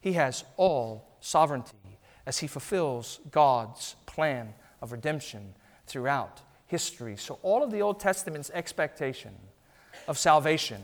He 0.00 0.14
has 0.14 0.44
all 0.56 1.06
sovereignty 1.20 1.98
as 2.26 2.38
he 2.38 2.46
fulfills 2.46 3.20
God's 3.30 3.96
plan 4.06 4.54
of 4.80 4.92
redemption 4.92 5.54
throughout 5.86 6.40
history. 6.66 7.16
So, 7.16 7.38
all 7.42 7.62
of 7.62 7.70
the 7.70 7.82
Old 7.82 8.00
Testament's 8.00 8.50
expectation 8.54 9.34
of 10.08 10.18
salvation, 10.18 10.80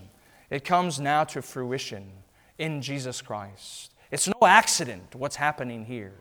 it 0.51 0.65
comes 0.65 1.01
now 1.01 1.25
to 1.25 1.41
fruition 1.41 2.11
in 2.59 2.83
Jesus 2.83 3.21
Christ. 3.23 3.93
It's 4.11 4.29
no 4.29 4.47
accident 4.47 5.15
what's 5.15 5.37
happening 5.37 5.85
here. 5.85 6.15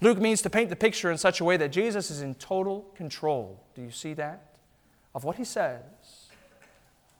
Luke 0.00 0.18
means 0.18 0.42
to 0.42 0.50
paint 0.50 0.70
the 0.70 0.76
picture 0.76 1.10
in 1.10 1.18
such 1.18 1.40
a 1.40 1.44
way 1.44 1.56
that 1.56 1.70
Jesus 1.70 2.10
is 2.10 2.22
in 2.22 2.34
total 2.34 2.86
control. 2.94 3.62
Do 3.74 3.82
you 3.82 3.90
see 3.90 4.14
that? 4.14 4.54
Of 5.14 5.24
what 5.24 5.36
he 5.36 5.44
says, 5.44 5.82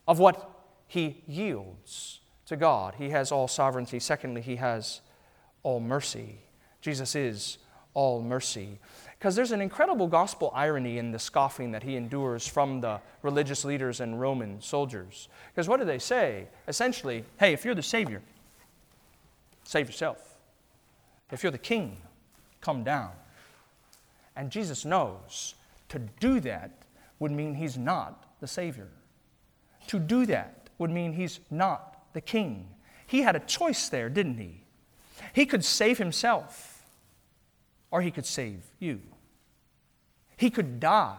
of 0.07 0.19
what 0.19 0.51
he 0.87 1.23
yields 1.27 2.21
to 2.47 2.57
God. 2.57 2.95
He 2.97 3.11
has 3.11 3.33
all 3.33 3.49
sovereignty. 3.49 3.99
Secondly, 3.99 4.41
he 4.41 4.57
has 4.57 5.01
all 5.63 5.81
mercy. 5.81 6.39
Jesus 6.81 7.15
is 7.15 7.59
all 7.95 8.23
mercy. 8.23 8.79
Because 9.19 9.35
there's 9.35 9.53
an 9.53 9.61
incredible 9.61 10.07
gospel 10.07 10.53
irony 10.55 10.99
in 10.99 11.11
the 11.11 11.19
scoffing 11.19 11.73
that 11.73 11.83
he 11.83 11.97
endures 11.97 12.47
from 12.47 12.81
the 12.81 13.01
religious 13.23 13.65
leaders 13.65 14.01
and 14.01 14.21
Roman 14.21 14.61
soldiers. 14.61 15.29
Because 15.53 15.69
what 15.69 15.81
do 15.81 15.87
they 15.87 15.99
say? 15.99 16.47
Essentially, 16.69 17.25
hey, 17.39 17.53
if 17.53 17.65
you're 17.65 17.75
the 17.75 17.83
Savior, 17.83 18.23
save 19.67 19.89
yourself. 19.89 20.39
If 21.31 21.43
you're 21.43 21.53
the 21.53 21.59
King, 21.59 21.99
come 22.61 22.85
down. 22.85 23.11
And 24.37 24.51
Jesus 24.51 24.85
knows 24.85 25.55
to 25.89 25.99
do 26.21 26.41
that 26.41 26.71
would 27.19 27.33
mean 27.33 27.55
he's 27.55 27.77
not 27.77 28.41
the 28.41 28.47
Savior. 28.47 28.89
To 29.89 29.99
do 29.99 30.27
that 30.27 30.69
would 30.79 30.91
mean 30.91 31.13
he's 31.13 31.41
not 31.51 32.13
the 32.13 32.21
King. 32.21 32.69
He 33.07 33.23
had 33.23 33.37
a 33.37 33.41
choice 33.41 33.89
there, 33.89 34.09
didn't 34.09 34.39
he? 34.39 34.63
He 35.33 35.47
could 35.47 35.65
save 35.65 35.99
himself, 35.99 36.85
or 37.91 38.03
he 38.03 38.11
could 38.11 38.27
save 38.27 38.63
you. 38.79 39.01
He 40.37 40.51
could 40.51 40.79
die 40.79 41.17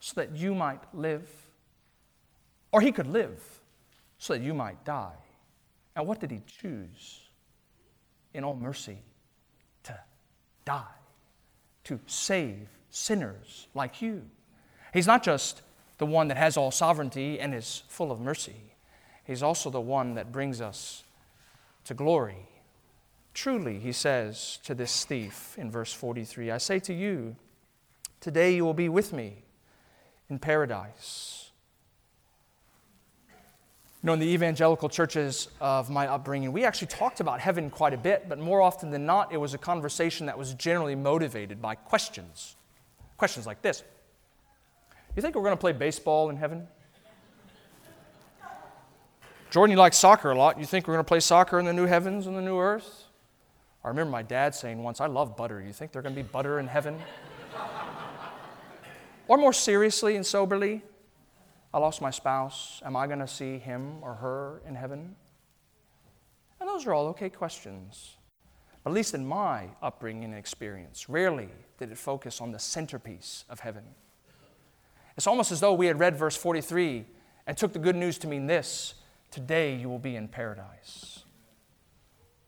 so 0.00 0.14
that 0.20 0.36
you 0.36 0.54
might 0.54 0.80
live, 0.94 1.28
or 2.72 2.80
he 2.80 2.92
could 2.92 3.08
live 3.08 3.42
so 4.18 4.34
that 4.34 4.42
you 4.42 4.54
might 4.54 4.84
die. 4.84 5.16
And 5.96 6.06
what 6.06 6.20
did 6.20 6.30
he 6.30 6.42
choose? 6.46 7.27
In 8.34 8.44
all 8.44 8.54
mercy, 8.54 8.98
to 9.84 9.98
die, 10.64 10.84
to 11.84 11.98
save 12.06 12.68
sinners 12.90 13.68
like 13.74 14.02
you. 14.02 14.22
He's 14.92 15.06
not 15.06 15.22
just 15.22 15.62
the 15.98 16.06
one 16.06 16.28
that 16.28 16.36
has 16.36 16.56
all 16.56 16.70
sovereignty 16.70 17.40
and 17.40 17.54
is 17.54 17.82
full 17.88 18.12
of 18.12 18.20
mercy, 18.20 18.74
he's 19.24 19.42
also 19.42 19.70
the 19.70 19.80
one 19.80 20.14
that 20.14 20.32
brings 20.32 20.60
us 20.60 21.04
to 21.84 21.94
glory. 21.94 22.48
Truly, 23.34 23.78
he 23.78 23.92
says 23.92 24.58
to 24.64 24.74
this 24.74 25.04
thief 25.04 25.56
in 25.56 25.70
verse 25.70 25.92
43 25.92 26.50
I 26.50 26.58
say 26.58 26.78
to 26.80 26.92
you, 26.92 27.36
today 28.20 28.56
you 28.56 28.64
will 28.64 28.74
be 28.74 28.88
with 28.88 29.12
me 29.12 29.44
in 30.28 30.38
paradise. 30.38 31.37
You 34.02 34.06
know, 34.06 34.12
in 34.12 34.20
the 34.20 34.28
evangelical 34.28 34.88
churches 34.88 35.48
of 35.60 35.90
my 35.90 36.06
upbringing, 36.06 36.52
we 36.52 36.64
actually 36.64 36.86
talked 36.86 37.18
about 37.18 37.40
heaven 37.40 37.68
quite 37.68 37.92
a 37.92 37.96
bit, 37.96 38.28
but 38.28 38.38
more 38.38 38.62
often 38.62 38.90
than 38.90 39.04
not, 39.04 39.32
it 39.32 39.38
was 39.38 39.54
a 39.54 39.58
conversation 39.58 40.26
that 40.26 40.38
was 40.38 40.54
generally 40.54 40.94
motivated 40.94 41.60
by 41.60 41.74
questions. 41.74 42.54
Questions 43.16 43.44
like 43.44 43.60
this 43.60 43.82
You 45.16 45.22
think 45.22 45.34
we're 45.34 45.42
going 45.42 45.56
to 45.56 45.60
play 45.60 45.72
baseball 45.72 46.30
in 46.30 46.36
heaven? 46.36 46.68
Jordan, 49.50 49.72
you 49.72 49.78
like 49.78 49.94
soccer 49.94 50.30
a 50.30 50.38
lot. 50.38 50.60
You 50.60 50.66
think 50.66 50.86
we're 50.86 50.94
going 50.94 51.04
to 51.04 51.08
play 51.08 51.20
soccer 51.20 51.58
in 51.58 51.64
the 51.64 51.72
new 51.72 51.86
heavens 51.86 52.28
and 52.28 52.36
the 52.36 52.42
new 52.42 52.60
earth? 52.60 53.04
I 53.84 53.88
remember 53.88 54.12
my 54.12 54.22
dad 54.22 54.54
saying 54.54 54.80
once, 54.80 55.00
I 55.00 55.06
love 55.06 55.36
butter. 55.36 55.60
You 55.60 55.72
think 55.72 55.90
there's 55.90 56.04
going 56.04 56.14
to 56.14 56.22
be 56.22 56.28
butter 56.28 56.60
in 56.60 56.68
heaven? 56.68 56.98
or 59.28 59.38
more 59.38 59.52
seriously 59.52 60.14
and 60.14 60.24
soberly, 60.24 60.82
I 61.72 61.78
lost 61.78 62.00
my 62.00 62.10
spouse. 62.10 62.80
Am 62.84 62.96
I 62.96 63.06
going 63.06 63.18
to 63.18 63.28
see 63.28 63.58
him 63.58 63.98
or 64.02 64.14
her 64.14 64.62
in 64.66 64.74
heaven? 64.74 65.16
And 66.60 66.68
those 66.68 66.86
are 66.86 66.94
all 66.94 67.08
okay 67.08 67.28
questions. 67.28 68.16
But 68.82 68.90
at 68.90 68.94
least 68.94 69.14
in 69.14 69.26
my 69.26 69.68
upbringing 69.82 70.24
and 70.24 70.34
experience, 70.34 71.08
rarely 71.08 71.50
did 71.78 71.92
it 71.92 71.98
focus 71.98 72.40
on 72.40 72.52
the 72.52 72.58
centerpiece 72.58 73.44
of 73.48 73.60
heaven. 73.60 73.84
It's 75.16 75.26
almost 75.26 75.52
as 75.52 75.60
though 75.60 75.74
we 75.74 75.86
had 75.86 75.98
read 75.98 76.16
verse 76.16 76.36
43 76.36 77.04
and 77.46 77.56
took 77.56 77.72
the 77.72 77.78
good 77.78 77.96
news 77.96 78.18
to 78.18 78.26
mean 78.26 78.46
this 78.46 78.94
Today 79.30 79.76
you 79.76 79.90
will 79.90 79.98
be 79.98 80.16
in 80.16 80.26
paradise. 80.26 81.24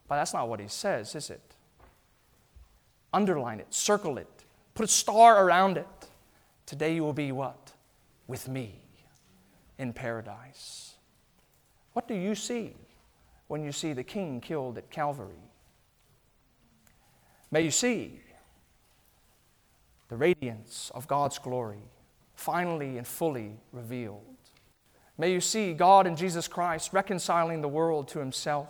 But 0.08 0.16
that's 0.16 0.32
not 0.32 0.48
what 0.48 0.60
he 0.60 0.68
says, 0.68 1.14
is 1.14 1.28
it? 1.28 1.42
Underline 3.12 3.60
it, 3.60 3.72
circle 3.74 4.16
it, 4.16 4.44
put 4.74 4.84
a 4.84 4.88
star 4.88 5.44
around 5.44 5.76
it. 5.76 5.86
Today 6.64 6.94
you 6.94 7.02
will 7.02 7.12
be 7.12 7.32
what? 7.32 7.72
With 8.26 8.48
me 8.48 8.80
in 9.80 9.94
paradise. 9.94 10.94
What 11.94 12.06
do 12.06 12.14
you 12.14 12.34
see 12.34 12.74
when 13.48 13.64
you 13.64 13.72
see 13.72 13.94
the 13.94 14.04
king 14.04 14.40
killed 14.40 14.76
at 14.76 14.90
Calvary? 14.90 15.42
May 17.50 17.62
you 17.62 17.70
see 17.70 18.20
the 20.08 20.16
radiance 20.16 20.92
of 20.94 21.08
God's 21.08 21.38
glory 21.38 21.82
finally 22.34 22.98
and 22.98 23.06
fully 23.06 23.52
revealed. 23.72 24.22
May 25.16 25.32
you 25.32 25.40
see 25.40 25.72
God 25.72 26.06
and 26.06 26.16
Jesus 26.16 26.46
Christ 26.46 26.92
reconciling 26.92 27.62
the 27.62 27.68
world 27.68 28.06
to 28.08 28.18
himself. 28.18 28.68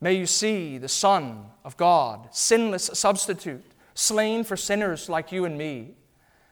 May 0.00 0.14
you 0.14 0.26
see 0.26 0.76
the 0.78 0.88
Son 0.88 1.46
of 1.64 1.76
God, 1.76 2.28
sinless 2.32 2.90
substitute, 2.94 3.64
slain 3.94 4.44
for 4.44 4.56
sinners 4.56 5.08
like 5.08 5.30
you 5.30 5.44
and 5.44 5.56
me. 5.56 5.94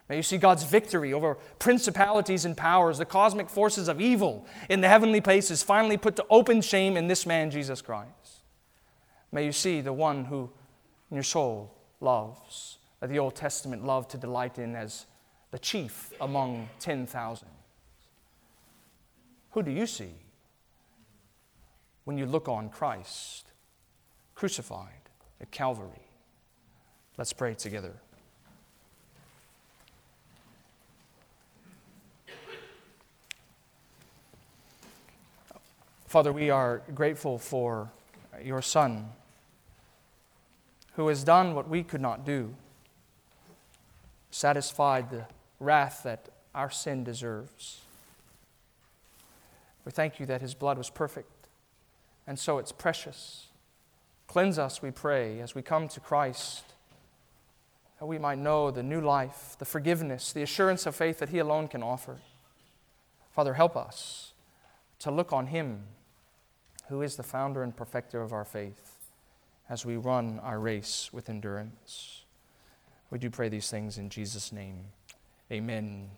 May 0.09 0.16
you 0.16 0.22
see 0.22 0.38
God's 0.38 0.64
victory 0.64 1.12
over 1.12 1.34
principalities 1.59 2.44
and 2.44 2.56
powers, 2.56 2.98
the 2.98 3.04
cosmic 3.04 3.50
forces 3.50 3.88
of 3.88 4.00
evil 4.00 4.46
in 4.70 4.80
the 4.80 4.88
heavenly 4.88 5.20
places, 5.20 5.62
finally 5.62 5.98
put 5.98 6.16
to 6.16 6.24
open 6.30 6.62
shame 6.62 6.96
in 6.96 7.09
this 7.09 7.26
man, 7.26 7.50
Jesus 7.50 7.82
Christ. 7.82 8.44
May 9.30 9.44
you 9.44 9.52
see 9.52 9.82
the 9.82 9.92
one 9.92 10.24
who 10.24 10.50
in 11.11 11.16
your 11.16 11.24
soul 11.24 11.74
loves, 12.00 12.78
that 13.00 13.11
the 13.11 13.18
Old 13.18 13.34
Testament 13.34 13.84
loved 13.84 14.11
to 14.11 14.18
delight 14.18 14.59
in 14.59 14.74
as 14.74 15.06
the 15.50 15.59
chief 15.59 16.12
among 16.20 16.68
10,000. 16.80 17.48
Who 19.52 19.62
do 19.62 19.70
you 19.70 19.86
see 19.86 20.12
when 22.04 22.18
you 22.18 22.26
look 22.26 22.48
on 22.48 22.68
Christ 22.68 23.46
crucified 24.34 25.11
at 25.40 25.50
Calvary? 25.50 26.09
Let's 27.16 27.32
pray 27.32 27.54
together. 27.54 27.94
Father, 36.09 36.32
we 36.32 36.48
are 36.48 36.80
grateful 36.94 37.38
for 37.38 37.90
your 38.42 38.62
Son 38.62 39.11
who 40.94 41.09
has 41.09 41.22
done 41.22 41.54
what 41.54 41.68
we 41.68 41.82
could 41.82 42.00
not 42.00 42.24
do, 42.24 42.54
satisfied 44.30 45.11
the 45.11 45.26
wrath 45.61 46.00
that 46.04 46.30
our 46.54 46.70
sin 46.70 47.04
deserves. 47.04 47.82
We 49.84 49.92
thank 49.92 50.18
you 50.18 50.24
that 50.24 50.40
his 50.40 50.54
blood 50.54 50.78
was 50.78 50.88
perfect, 50.88 51.46
and 52.26 52.38
so 52.38 52.56
it's 52.56 52.72
precious. 52.72 53.48
Cleanse 54.28 54.59
us, 54.59 54.80
we 54.80 54.90
pray, 54.90 55.40
as 55.40 55.54
we 55.54 55.61
come 55.61 55.88
to 55.88 56.00
Christ, 56.00 56.64
that 58.00 58.06
we 58.06 58.16
might 58.16 58.38
know 58.38 58.70
the 58.70 58.82
new 58.82 59.02
life, 59.02 59.56
the 59.59 59.66
forgiveness, 59.66 60.32
the 60.32 60.42
assurance 60.42 60.86
of 60.86 60.96
faith 60.96 61.18
that 61.18 61.28
he 61.28 61.38
alone 61.38 61.68
can 61.68 61.82
offer. 61.82 62.16
Father, 63.30 63.52
help 63.52 63.76
us 63.76 64.32
to 65.00 65.11
look 65.11 65.34
on 65.34 65.48
him 65.48 65.84
who 66.89 67.03
is 67.03 67.16
the 67.16 67.22
founder 67.22 67.62
and 67.62 67.76
perfecter 67.76 68.22
of 68.22 68.32
our 68.32 68.45
faith 68.45 68.97
as 69.68 69.84
we 69.84 69.97
run 69.97 70.41
our 70.41 70.59
race 70.59 71.11
with 71.12 71.28
endurance. 71.28 72.24
We 73.11 73.18
do 73.18 73.30
pray 73.30 73.49
these 73.49 73.70
things 73.70 73.99
in 73.99 74.09
Jesus' 74.09 74.53
name. 74.53 74.84
Amen. 75.53 76.11